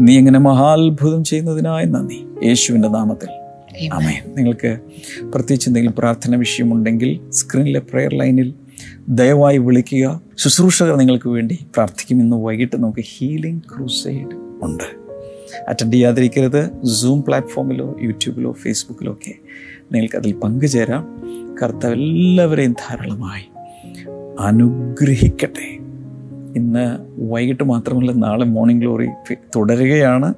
[0.00, 2.26] നീ എങ്ങനെ മഹാത്ഭുതം ചെയ്യുന്നതിനായി നന്ദി.
[2.44, 3.28] യേശുവിന്റെ നാമത്തിൽ
[3.92, 4.78] ആമേ നിങ്ങൾക്ക്
[5.32, 8.54] പ്രത്യേകിച്ച് എന്തെങ്കിലും പ്രാർത്ഥന വിഷയമുണ്ടെങ്കിൽ സ്ക്രീനിലെ പ്രെയർ ലൈനിൽ
[9.08, 10.20] ദയവായി വിളിക്കുക.
[10.38, 12.20] ശുശ്രൂഷകർ നിങ്ങൾക്ക് വേണ്ടി പ്രാർത്ഥിക്കും.
[12.20, 14.84] ഇന്ന് വൈകിട്ട് നമുക്ക് ഹീലിംഗ് ക്രൂസൈഡ് ഉണ്ട്.
[15.68, 16.86] അറ്റൻഡ് ചെയ്യാതിരിക്കരുത്.
[16.86, 19.34] സൂം പ്ലാറ്റ്ഫോമിലോ യൂട്യൂബിലോ ഫേസ്ബുക്കിലോ ഒക്കെ
[19.92, 21.22] നിങ്ങൾക്ക് അതിൽ പങ്കുചേരാം.
[21.62, 23.44] കർത്താവ് എല്ലാവരെയും ധാരാളമായി
[24.40, 25.78] അനുഗ്രഹിക്കട്ടെ.
[26.56, 26.98] ഇന്ന്
[27.30, 29.06] വൈകിട്ട് മാത്രമല്ല നാളെ മോർണിംഗ് ഗ്ലോറി
[29.56, 30.34] തുടരുകയാണ്.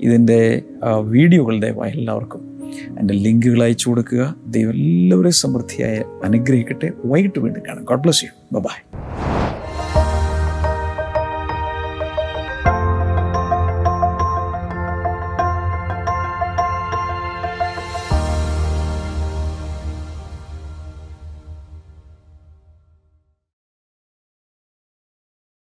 [0.00, 0.62] ഇതിന്റെ
[1.00, 2.55] വീഡിയോകൾ എല്ലാവർക്കും
[2.98, 4.34] എന്റെ ലിങ്കുകൾ അയച്ചു കൊടുക്കുക.
[4.46, 6.90] ദൈവം എല്ലാവരെയും സമൃദ്ധിയായി അനുഗ്രഹിക്കട്ടെ.
[7.04, 7.84] വൈകിട്ട് വീണ്ടും കാണാം.
[7.84, 9.05] God bless you by